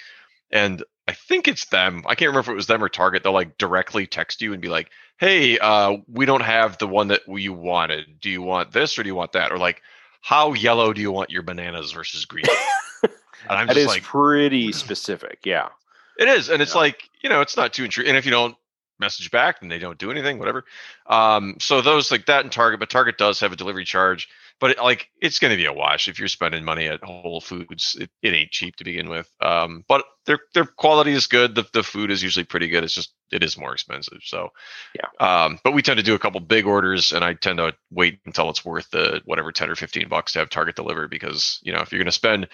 and 0.51 0.83
I 1.11 1.15
think 1.15 1.49
it's 1.49 1.65
them. 1.65 2.05
I 2.07 2.15
can't 2.15 2.29
remember 2.29 2.41
if 2.41 2.49
it 2.49 2.55
was 2.55 2.69
them 2.69 2.85
or 2.85 2.89
Target. 2.89 3.25
They'll 3.25 3.33
like 3.33 3.59
directly 3.59 4.07
text 4.07 4.41
you 4.41 4.53
and 4.53 4.63
be 4.63 4.69
like, 4.69 4.91
"Hey, 5.19 5.59
uh, 5.59 5.97
we 6.07 6.25
don't 6.25 6.43
have 6.43 6.79
the 6.79 6.87
one 6.87 7.09
that 7.09 7.23
you 7.27 7.53
wanted. 7.53 8.21
Do 8.21 8.31
you 8.31 8.43
want 8.43 8.71
this 8.71 8.97
or 8.97 9.03
do 9.03 9.09
you 9.09 9.17
want 9.17 9.33
that?" 9.33 9.51
Or 9.51 9.59
like, 9.59 9.83
"How 10.21 10.53
yellow 10.53 10.93
do 10.93 11.01
you 11.01 11.11
want 11.11 11.31
your 11.31 11.43
bananas 11.43 11.91
versus 11.91 12.25
green?" 12.27 12.45
and 13.03 13.11
I'm 13.49 13.67
that 13.67 13.75
just 13.75 13.87
is 13.87 13.89
like, 13.89 14.05
pretty 14.05 14.71
specific. 14.71 15.41
Yeah. 15.45 15.71
it 16.17 16.29
is, 16.29 16.49
and 16.49 16.63
it's 16.63 16.75
Yeah. 16.75 16.81
like 16.81 17.11
you 17.23 17.29
know, 17.29 17.41
it's 17.41 17.57
not 17.57 17.73
too 17.73 17.83
intrusive. 17.85 18.09
And 18.09 18.17
if 18.17 18.25
you 18.25 18.31
don't 18.31 18.57
message 19.01 19.33
back, 19.33 19.59
then 19.61 19.69
they 19.69 19.79
don't 19.81 19.99
do 19.99 20.13
anything, 20.13 20.39
whatever. 20.39 20.65
Um, 21.07 21.57
so 21.59 21.81
those 21.81 22.13
like 22.13 22.27
that 22.27 22.45
and 22.45 22.53
Target, 22.53 22.79
but 22.79 22.89
Target 22.91 23.19
does 23.19 23.41
have 23.41 23.51
a 23.53 23.57
delivery 23.57 23.85
charge, 23.85 24.29
but 24.61 24.73
it, 24.73 24.79
like 24.79 25.09
it's 25.21 25.39
going 25.39 25.51
to 25.51 25.57
be 25.57 25.67
a 25.67 25.73
wash 25.73 26.09
if 26.09 26.19
you're 26.19 26.29
spending 26.29 26.65
money 26.65 26.87
at 26.87 27.03
Whole 27.03 27.41
Foods. 27.41 27.97
It, 27.99 28.11
it 28.23 28.35
ain't 28.35 28.51
cheap 28.51 28.77
to 28.77 28.85
begin 28.85 29.09
with. 29.09 29.29
Um, 29.41 29.85
but 29.89 30.05
their 30.27 30.39
their 30.55 30.67
quality 30.67 31.13
is 31.13 31.27
good. 31.27 31.55
The 31.55 31.67
the 31.73 31.83
food 31.83 32.11
is 32.11 32.23
usually 32.23 32.45
pretty 32.45 32.69
good. 32.69 32.85
It's 32.85 32.95
just 32.95 33.15
it 33.33 33.43
is 33.43 33.59
more 33.59 33.73
expensive. 33.73 34.21
So 34.23 34.51
Yeah. 34.95 35.45
Um, 35.45 35.59
but 35.65 35.73
we 35.73 35.83
tend 35.83 35.99
to 35.99 36.05
do 36.05 36.15
a 36.15 36.19
couple 36.19 36.41
big 36.41 36.67
orders, 36.67 37.13
and 37.13 37.25
I 37.25 37.35
tend 37.35 37.59
to 37.59 37.75
wait 37.91 38.21
until 38.27 38.51
it's 38.51 38.65
worth 38.65 38.91
the 38.91 39.23
whatever 39.25 39.53
ten 39.53 39.71
or 39.71 39.77
fifteen 39.77 40.09
bucks 40.09 40.33
to 40.35 40.41
have 40.41 40.51
Target 40.51 40.77
deliver 40.77 41.09
because 41.09 41.59
you 41.63 41.73
know 41.73 41.81
if 41.81 41.91
you're 41.93 41.99
going 42.01 42.07
to 42.07 42.13
spend 42.13 42.49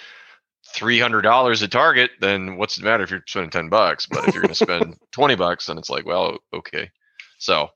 three 0.75 0.99
hundred 1.01 1.23
dollars 1.23 1.63
at 1.63 1.71
Target, 1.71 2.11
then 2.21 2.57
what's 2.57 2.77
the 2.77 2.85
matter 2.85 3.05
if 3.05 3.11
you're 3.11 3.23
spending 3.27 3.51
ten 3.51 3.69
bucks? 3.69 4.07
But 4.07 4.27
if 4.27 4.35
you're 4.35 4.43
going 4.43 4.49
to 4.49 4.55
spend 4.55 4.97
twenty 5.13 5.35
bucks, 5.35 5.67
then 5.67 5.79
it's 5.79 5.91
like, 5.91 6.07
well, 6.07 6.39
okay. 6.53 6.91
So, 7.39 7.71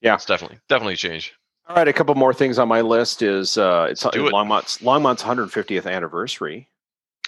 Yeah. 0.00 0.14
it's 0.14 0.26
definitely 0.26 0.58
definitely 0.68 0.94
a 0.94 0.98
change. 0.98 1.34
All 1.68 1.76
right. 1.76 1.88
A 1.88 1.92
couple 1.92 2.14
more 2.14 2.32
things 2.32 2.58
on 2.58 2.68
my 2.68 2.80
list 2.80 3.22
is 3.22 3.58
uh, 3.58 3.88
it's 3.90 4.06
Do 4.12 4.26
it. 4.26 4.32
Longmont's 4.32 4.82
Longmont's 4.82 5.22
150th 5.22 5.90
anniversary. 5.90 6.68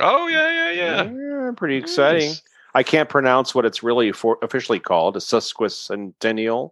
Oh 0.01 0.29
yeah, 0.29 0.49
yeah, 0.49 0.71
yeah. 0.71 1.11
Yeah, 1.11 1.53
pretty 1.57 1.77
exciting. 1.77 2.29
Nice. 2.29 2.43
I 2.75 2.83
can't 2.83 3.09
pronounce 3.09 3.55
what 3.55 3.65
it's 3.65 3.83
really 3.83 4.13
for, 4.13 4.39
officially 4.43 4.79
called. 4.79 5.17
A 5.17 5.21
sesquicentennial. 5.21 6.71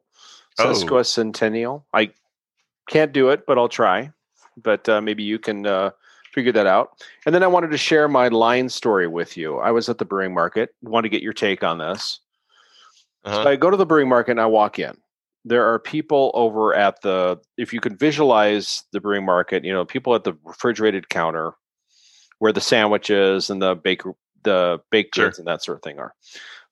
Oh. 0.59 0.65
Sesquicentennial. 0.65 1.83
I 1.93 2.11
can't 2.89 3.13
do 3.13 3.31
it, 3.31 3.47
but 3.47 3.59
I'll 3.59 3.69
try. 3.69 4.13
But 4.63 4.89
uh, 4.89 5.01
maybe 5.01 5.23
you 5.23 5.39
can 5.39 5.67
uh, 5.67 5.91
figure 6.33 6.53
that 6.53 6.67
out. 6.67 7.03
And 7.25 7.35
then 7.35 7.43
I 7.43 7.47
wanted 7.47 7.71
to 7.73 7.79
share 7.79 8.09
my 8.09 8.29
line 8.29 8.69
story 8.69 9.09
with 9.09 9.37
you. 9.37 9.59
I 9.59 9.71
was 9.71 9.89
at 9.89 9.99
the 9.99 10.05
brewing 10.05 10.33
market. 10.33 10.75
Want 10.83 11.05
to 11.05 11.09
get 11.09 11.23
your 11.23 11.33
take 11.33 11.65
on 11.65 11.79
this. 11.79 12.21
Uh-huh. 13.25 13.43
So 13.43 13.51
I 13.51 13.57
go 13.57 13.71
to 13.71 13.77
the 13.77 13.87
brewing 13.87 14.09
market 14.09 14.33
and 14.33 14.41
I 14.41 14.47
walk 14.47 14.79
in. 14.79 14.97
There 15.49 15.73
are 15.73 15.79
people 15.79 16.33
over 16.35 16.75
at 16.75 17.01
the, 17.03 17.39
if 17.57 17.73
you 17.73 17.81
could 17.81 17.99
visualize 17.99 18.83
the 18.93 19.01
brewing 19.01 19.25
market, 19.25 19.65
you 19.65 19.73
know, 19.73 19.85
people 19.85 20.15
at 20.17 20.25
the 20.25 20.35
refrigerated 20.45 21.09
counter 21.09 21.53
where 22.41 22.53
the 22.53 22.61
sandwiches 22.61 23.49
and 23.49 23.63
the 23.63 23.77
bake, 23.77 24.03
the 24.43 24.81
baked 24.91 25.15
Sure. 25.15 25.27
goods 25.27 25.39
and 25.39 25.47
that 25.47 25.63
sort 25.63 25.79
of 25.79 25.83
thing 25.83 25.99
are. 26.01 26.13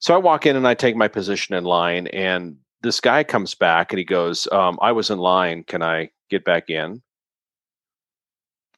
So 0.01 0.13
I 0.13 0.19
walk 0.19 0.45
in 0.45 0.57
and 0.57 0.67
I 0.67 0.75
take 0.75 0.97
my 0.97 1.07
position 1.09 1.55
in 1.55 1.63
line, 1.65 2.09
and 2.09 2.57
this 2.83 3.01
guy 3.01 3.23
comes 3.25 3.55
back 3.55 3.93
and 3.93 3.99
he 3.99 4.05
goes, 4.05 4.47
um, 4.53 4.77
"I 4.83 4.93
was 4.93 5.09
in 5.09 5.19
line. 5.19 5.63
Can 5.65 5.83
I 5.83 6.11
get 6.29 6.45
back 6.45 6.69
in?" 6.69 7.01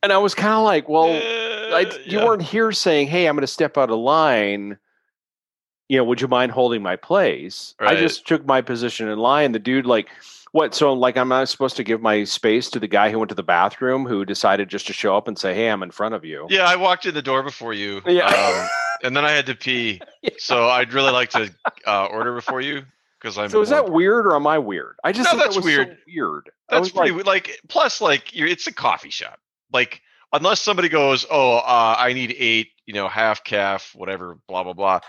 And 0.01 0.11
I 0.11 0.17
was 0.17 0.33
kind 0.33 0.53
of 0.53 0.63
like, 0.63 0.89
"Well, 0.89 1.11
I, 1.11 1.83
Uh, 1.83 1.97
you 2.05 2.17
yeah. 2.19 2.25
weren't 2.25 2.41
here 2.41 2.71
saying, 2.71 3.07
"Hey, 3.09 3.27
I'm 3.27 3.35
going 3.35 3.41
to 3.41 3.47
step 3.47 3.77
out 3.77 3.91
of 3.91 3.99
line." 3.99 4.79
You 5.89 5.97
know, 5.97 6.03
would 6.05 6.21
you 6.21 6.27
mind 6.27 6.51
holding 6.51 6.81
my 6.81 6.95
place? 6.95 7.75
I 7.79 7.95
just 7.95 8.27
took 8.27 8.45
my 8.45 8.61
position 8.61 9.09
in 9.09 9.17
line. 9.17 9.51
The 9.51 9.59
dude, 9.59 9.87
like, 9.87 10.09
what? 10.51 10.73
So, 10.75 10.93
like, 10.93 11.17
I'm 11.17 11.29
not 11.29 11.49
supposed 11.49 11.75
to 11.77 11.83
give 11.83 12.01
my 12.01 12.23
space 12.23 12.69
to 12.69 12.79
the 12.79 12.87
guy 12.87 13.11
who 13.11 13.17
went 13.19 13.29
to 13.29 13.35
the 13.35 13.43
bathroom 13.43 14.05
who 14.05 14.23
decided 14.23 14.69
just 14.69 14.87
to 14.87 14.93
show 14.93 15.17
up 15.17 15.27
and 15.27 15.37
say, 15.37 15.53
"Hey, 15.53 15.67
I'm 15.67 15.83
in 15.83 15.91
front 15.91 16.13
of 16.13 16.23
you." 16.23 16.45
Yeah, 16.49 16.65
I 16.65 16.75
walked 16.75 17.05
in 17.05 17.15
the 17.15 17.21
door 17.21 17.41
before 17.43 17.73
you. 17.73 18.01
Yeah. 18.05 18.27
Um, 18.27 18.67
and 19.03 19.17
then 19.17 19.25
I 19.25 19.31
had 19.31 19.45
to 19.47 19.55
pee. 19.55 20.01
Yeah. 20.21 20.31
So 20.37 20.67
I'd 20.67 20.91
really 20.91 21.11
like 21.13 21.29
to 21.29 21.49
uh, 21.87 22.07
order 22.07 22.35
before 22.35 22.59
you 22.59 22.83
because 23.19 23.37
I'm. 23.37 23.49
So 23.49 23.61
is 23.61 23.69
that 23.69 23.89
weird 23.89 24.25
or 24.27 24.35
am 24.35 24.45
I 24.47 24.57
weird? 24.57 24.97
I 25.03 25.13
just 25.13 25.25
No, 25.25 25.31
think 25.31 25.39
that 25.39 25.45
that's 25.45 25.55
was 25.55 25.65
weird. 25.65 25.87
So 25.87 25.95
weird. 26.13 26.49
That's 26.69 26.89
pretty 26.89 27.11
like, 27.11 27.25
like, 27.25 27.47
like 27.47 27.61
plus 27.69 28.01
like 28.01 28.35
you're 28.35 28.47
it's 28.49 28.67
a 28.67 28.73
coffee 28.73 29.11
shop. 29.11 29.39
Like 29.71 30.01
unless 30.33 30.61
somebody 30.61 30.89
goes, 30.89 31.25
oh, 31.31 31.57
uh, 31.57 31.95
I 31.97 32.11
need 32.11 32.35
eight, 32.37 32.71
you 32.85 32.93
know, 32.93 33.07
half 33.07 33.45
calf, 33.45 33.93
whatever, 33.95 34.37
blah 34.47 34.63
blah 34.63 34.73
blah. 34.73 34.99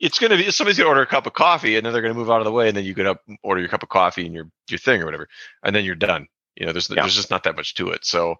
It's 0.00 0.18
gonna 0.18 0.36
be 0.36 0.50
somebody's 0.50 0.78
gonna 0.78 0.88
order 0.88 1.02
a 1.02 1.06
cup 1.06 1.26
of 1.26 1.34
coffee 1.34 1.76
and 1.76 1.84
then 1.84 1.92
they're 1.92 2.02
gonna 2.02 2.14
move 2.14 2.30
out 2.30 2.40
of 2.40 2.44
the 2.46 2.52
way 2.52 2.68
and 2.68 2.76
then 2.76 2.84
you 2.84 2.94
get 2.94 3.06
up 3.06 3.20
order 3.42 3.60
your 3.60 3.68
cup 3.68 3.82
of 3.82 3.90
coffee 3.90 4.24
and 4.24 4.34
your 4.34 4.50
your 4.68 4.78
thing 4.78 5.02
or 5.02 5.04
whatever 5.04 5.28
and 5.62 5.76
then 5.76 5.84
you're 5.84 5.94
done. 5.94 6.26
You 6.56 6.66
know, 6.66 6.72
there's 6.72 6.88
Yeah. 6.88 7.02
there's 7.02 7.14
just 7.14 7.30
not 7.30 7.44
that 7.44 7.56
much 7.56 7.74
to 7.74 7.90
it. 7.90 8.04
So 8.04 8.36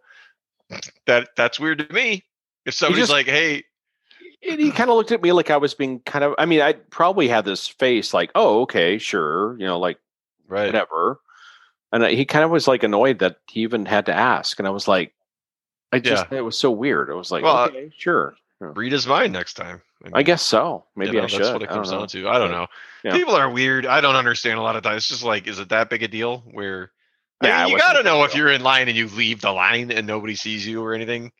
that 1.07 1.29
that's 1.37 1.61
weird 1.61 1.79
to 1.87 1.93
me. 1.93 2.25
If 2.65 2.75
somebody's 2.75 3.05
just- 3.05 3.13
like, 3.13 3.27
hey, 3.27 3.65
and 4.49 4.59
he 4.61 4.71
kind 4.71 4.89
of 4.91 4.97
looked 4.97 5.13
at 5.13 5.23
me 5.23 5.33
like 5.33 5.51
I 5.51 5.57
was 5.59 5.75
being 5.75 6.01
kind 6.01 6.25
of. 6.25 6.35
I 6.39 6.47
mean, 6.47 6.61
I 6.63 6.73
probably 6.73 7.29
had 7.29 7.45
this 7.45 7.69
face 7.69 8.15
like, 8.15 8.31
"Oh, 8.35 8.63
okay, 8.63 8.97
sure," 8.97 9.55
you 9.59 9.67
know, 9.67 9.79
like 9.79 9.99
right, 10.49 10.67
whatever. 10.67 11.21
And 11.93 12.05
he 12.05 12.25
kind 12.25 12.45
of 12.45 12.51
was 12.51 12.67
like 12.69 12.83
annoyed 12.83 13.19
that 13.19 13.37
he 13.51 13.61
even 13.61 13.85
had 13.85 14.07
to 14.07 14.15
ask, 14.15 14.59
and 14.59 14.67
I 14.67 14.71
was 14.71 14.89
like, 14.89 15.13
I 15.93 15.99
just 15.99 16.31
it 16.33 16.41
was 16.43 16.57
so 16.57 16.71
weird. 16.71 17.11
I 17.11 17.15
was 17.15 17.31
like, 17.31 17.43
Well, 17.43 17.57
uh, 17.57 17.67
okay, 17.67 17.91
sure. 17.99 18.35
Read 18.61 18.93
his 18.93 19.07
mind 19.07 19.33
next 19.33 19.55
time. 19.55 19.83
I 20.05 20.19
mean, 20.19 20.25
guess 20.25 20.43
so. 20.43 20.85
you 20.97 21.01
Maybe 21.01 21.17
know, 21.17 21.25
I 21.25 21.27
should. 21.27 21.41
That's 21.41 21.53
what 21.53 21.63
it 21.63 21.69
comes 21.69 21.91
down 21.91 22.07
to. 22.09 22.29
I 22.29 22.39
don't 22.39 22.51
know. 22.51 22.67
Yeah. 23.05 23.13
People 23.13 23.35
are 23.35 23.51
weird. 23.51 23.87
I 23.87 24.01
don't 24.01 24.17
understand 24.17 24.59
a 24.59 24.63
lot 24.63 24.77
of 24.77 24.83
times. 24.83 24.99
It's 24.99 25.09
just 25.09 25.25
like, 25.25 25.47
is 25.47 25.59
it 25.59 25.71
that 25.71 25.91
big 25.91 26.03
a 26.03 26.09
deal? 26.09 26.39
Where 26.53 26.91
I 27.41 27.49
Yeah, 27.49 27.65
mean, 27.65 27.73
you 27.73 27.79
got 27.79 27.95
to 27.95 28.03
know 28.03 28.25
if 28.25 28.35
you're 28.35 28.51
in 28.51 28.63
line 28.63 28.89
and 28.89 28.97
you 28.97 29.09
leave 29.09 29.41
the 29.41 29.53
line 29.53 29.91
and 29.91 30.07
nobody 30.07 30.35
sees 30.35 30.67
you 30.67 30.83
or 30.83 30.95
anything. 30.95 31.33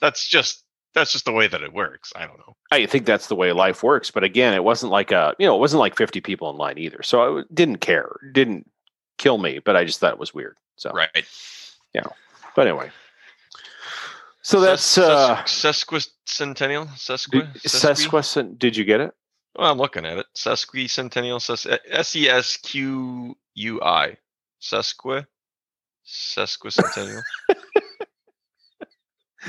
That's 0.00 0.26
just 0.26 0.64
that's 0.94 1.12
just 1.12 1.24
the 1.24 1.32
way 1.32 1.46
that 1.46 1.62
it 1.62 1.72
works. 1.72 2.12
I 2.16 2.26
don't 2.26 2.38
know. 2.38 2.56
I 2.70 2.86
think 2.86 3.06
that's 3.06 3.28
the 3.28 3.34
way 3.36 3.52
life 3.52 3.82
works. 3.82 4.10
But 4.10 4.24
again, 4.24 4.54
it 4.54 4.64
wasn't 4.64 4.92
like 4.92 5.10
a 5.10 5.34
you 5.38 5.46
know, 5.46 5.56
it 5.56 5.60
wasn't 5.60 5.80
like 5.80 5.96
fifty 5.96 6.20
people 6.20 6.50
in 6.50 6.56
line 6.56 6.78
either. 6.78 7.02
So 7.02 7.38
I 7.38 7.42
didn't 7.52 7.78
care. 7.78 8.10
Didn't 8.32 8.70
kill 9.18 9.38
me, 9.38 9.58
but 9.58 9.76
I 9.76 9.84
just 9.84 10.00
thought 10.00 10.12
it 10.12 10.18
was 10.18 10.32
weird. 10.32 10.56
So, 10.76 10.90
Right. 10.92 11.10
Yeah. 11.92 12.04
But 12.54 12.68
anyway. 12.68 12.90
So 14.48 14.60
that's 14.60 14.96
uh, 14.96 15.44
ses- 15.44 15.84
sesquicentennial. 15.84 16.88
Sesqui. 16.96 17.42
sesqui? 17.58 18.08
sesquicent. 18.08 18.58
Did 18.58 18.78
you 18.78 18.84
get 18.86 19.02
it? 19.02 19.12
Well, 19.54 19.70
I'm 19.70 19.76
looking 19.76 20.06
at 20.06 20.16
it. 20.16 20.24
Sesquicentennial. 20.34 21.38
Ses- 21.38 21.66
S 21.90 22.16
e 22.16 22.30
s 22.30 22.56
q 22.56 23.36
u 23.56 23.82
i. 23.82 24.16
Sesqui. 24.62 25.26
Sesquicentennial. 26.06 27.20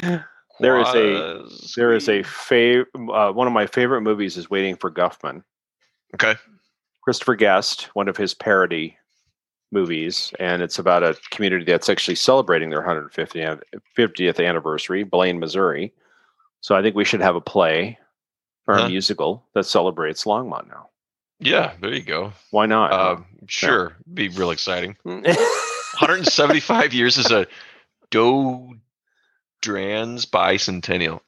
There 0.60 0.78
is 0.82 0.90
a- 0.90 1.48
There 1.78 1.94
is 1.94 2.10
a 2.10 2.22
fav- 2.24 2.86
uh, 2.94 3.32
one 3.32 3.48
of 3.48 3.54
my 3.54 3.68
favorite 3.68 4.02
movies 4.02 4.36
is 4.36 4.50
Waiting 4.50 4.76
for 4.76 4.92
Guffman. 4.92 5.44
Okay. 6.16 6.36
Christopher 7.02 7.36
Guest, 7.36 7.84
one 7.94 8.10
of 8.10 8.18
his 8.18 8.34
parody 8.34 8.98
movies, 9.72 10.34
and 10.40 10.62
it's 10.62 10.80
about 10.80 11.04
a 11.04 11.16
community 11.32 11.66
that's 11.66 11.90
actually 11.90 12.16
celebrating 12.16 12.70
their 12.70 12.82
150th 12.82 13.62
50th 13.98 14.46
anniversary, 14.46 15.04
Blaine, 15.04 15.40
Missouri. 15.40 15.94
So 16.62 16.76
I 16.76 16.82
think 16.82 16.96
we 16.96 17.06
should 17.06 17.22
have 17.22 17.36
a 17.36 17.42
play 17.42 17.98
or 18.68 18.78
a 18.78 18.88
musical 18.88 19.44
that 19.54 19.66
celebrates 19.66 20.26
Longmont 20.26 20.68
now. 20.68 20.90
Yeah, 21.40 21.74
there 21.82 21.94
you 21.94 22.02
go. 22.02 22.34
Why 22.52 22.66
not? 22.66 22.92
Um, 22.92 23.26
sure, 23.48 23.96
be 24.14 24.30
real 24.30 24.52
exciting. 24.52 24.98
175 25.04 26.94
years 26.94 27.18
is 27.18 27.32
a 27.32 27.48
Dodrans 28.12 28.78
bicentennial. 30.26 31.22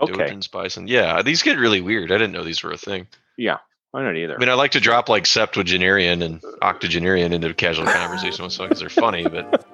okay. 0.00 0.12
Dodrans 0.12 0.48
bicent. 0.48 0.88
Yeah, 0.88 1.22
these 1.22 1.42
get 1.42 1.58
really 1.58 1.80
weird. 1.80 2.10
I 2.10 2.18
didn't 2.18 2.32
know 2.32 2.44
these 2.44 2.62
were 2.62 2.72
a 2.72 2.78
thing. 2.78 3.06
Yeah. 3.36 3.58
I 3.94 4.02
don't 4.02 4.16
either. 4.16 4.36
I 4.36 4.38
mean, 4.38 4.48
I 4.48 4.54
like 4.54 4.70
to 4.72 4.80
drop 4.80 5.08
like 5.08 5.26
septuagenarian 5.26 6.22
and 6.22 6.42
octogenarian 6.62 7.32
into 7.32 7.52
casual 7.52 7.86
conversation 7.86 8.44
with 8.44 8.56
because 8.56 8.80
they're 8.80 8.88
funny, 8.88 9.24
but 9.24 9.66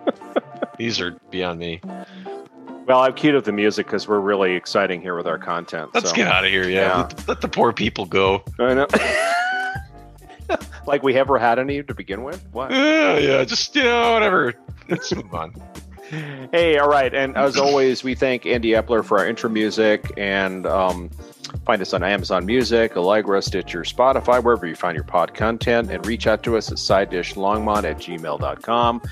these 0.78 1.00
are 1.00 1.12
beyond 1.30 1.60
me. 1.60 1.80
well, 2.86 2.98
I've 2.98 3.14
queued 3.14 3.36
up 3.36 3.44
the 3.44 3.52
music 3.52 3.86
because 3.86 4.08
we're 4.08 4.18
really 4.18 4.54
exciting 4.54 5.00
here 5.00 5.16
with 5.16 5.28
our 5.28 5.38
content. 5.38 5.90
Let's 5.94 6.10
so. 6.10 6.16
get 6.16 6.26
out 6.26 6.44
of 6.44 6.50
here. 6.50 6.68
Yeah, 6.68 6.80
Yeah. 6.80 6.96
Let, 6.96 7.28
let 7.28 7.40
the 7.40 7.48
poor 7.48 7.72
people 7.72 8.06
go. 8.06 8.42
I 8.58 8.74
know. 8.74 8.88
like 10.86 11.04
we 11.04 11.14
ever 11.14 11.38
had 11.38 11.60
any 11.60 11.82
to 11.82 11.94
begin 11.94 12.24
with? 12.24 12.44
What? 12.50 12.72
Yeah, 12.72 13.18
yeah, 13.18 13.44
just 13.44 13.76
you 13.76 13.84
know, 13.84 14.14
whatever. 14.14 14.54
Let's 14.88 15.14
move 15.14 15.32
on. 15.32 15.54
Hey, 16.52 16.78
all 16.78 16.88
right. 16.88 17.12
And 17.12 17.36
as 17.36 17.56
always, 17.56 18.02
we 18.02 18.14
thank 18.14 18.46
Andy 18.46 18.70
Epler 18.70 19.04
for 19.04 19.18
our 19.18 19.26
intro 19.26 19.50
music 19.50 20.12
and 20.16 20.66
um, 20.66 21.10
find 21.64 21.82
us 21.82 21.92
on 21.92 22.02
Amazon 22.02 22.46
Music, 22.46 22.96
Allegra, 22.96 23.42
Stitcher, 23.42 23.82
Spotify, 23.82 24.42
wherever 24.42 24.66
you 24.66 24.74
find 24.74 24.94
your 24.94 25.04
pod 25.04 25.34
content, 25.34 25.90
and 25.90 26.04
reach 26.06 26.26
out 26.26 26.42
to 26.44 26.56
us 26.56 26.70
at 26.70 26.78
side 26.78 27.10
dish 27.10 27.34
longmont 27.34 27.84
at 27.84 27.98
gmail.com. 27.98 29.02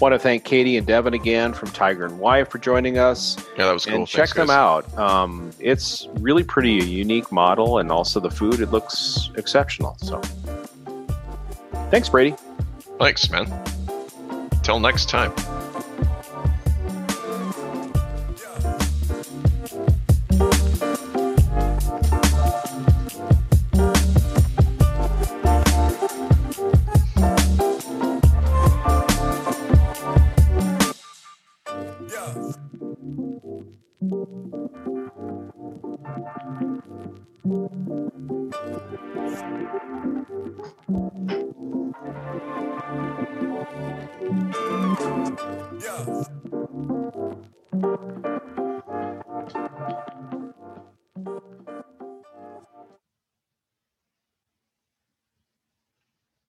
Want 0.00 0.12
to 0.12 0.18
thank 0.18 0.44
Katie 0.44 0.76
and 0.76 0.86
Devin 0.86 1.14
again 1.14 1.52
from 1.52 1.70
Tiger 1.70 2.04
and 2.06 2.18
Wife 2.18 2.48
for 2.48 2.58
joining 2.58 2.98
us. 2.98 3.36
Yeah, 3.56 3.66
that 3.66 3.72
was 3.72 3.84
cool. 3.86 3.96
And 3.96 4.06
check 4.06 4.28
Thanks, 4.28 4.34
them 4.34 4.46
guys. 4.48 4.56
out. 4.56 4.98
Um, 4.98 5.50
it's 5.60 6.08
really 6.14 6.44
pretty 6.44 6.78
a 6.78 6.84
unique 6.84 7.30
model, 7.32 7.78
and 7.78 7.90
also 7.90 8.20
the 8.20 8.30
food, 8.30 8.60
it 8.60 8.70
looks 8.70 9.30
exceptional. 9.36 9.96
So 9.98 10.20
thanks, 11.90 12.08
Brady. 12.08 12.34
Thanks, 12.98 13.30
man. 13.30 13.46
Till 14.62 14.80
next 14.80 15.08
time. 15.08 15.32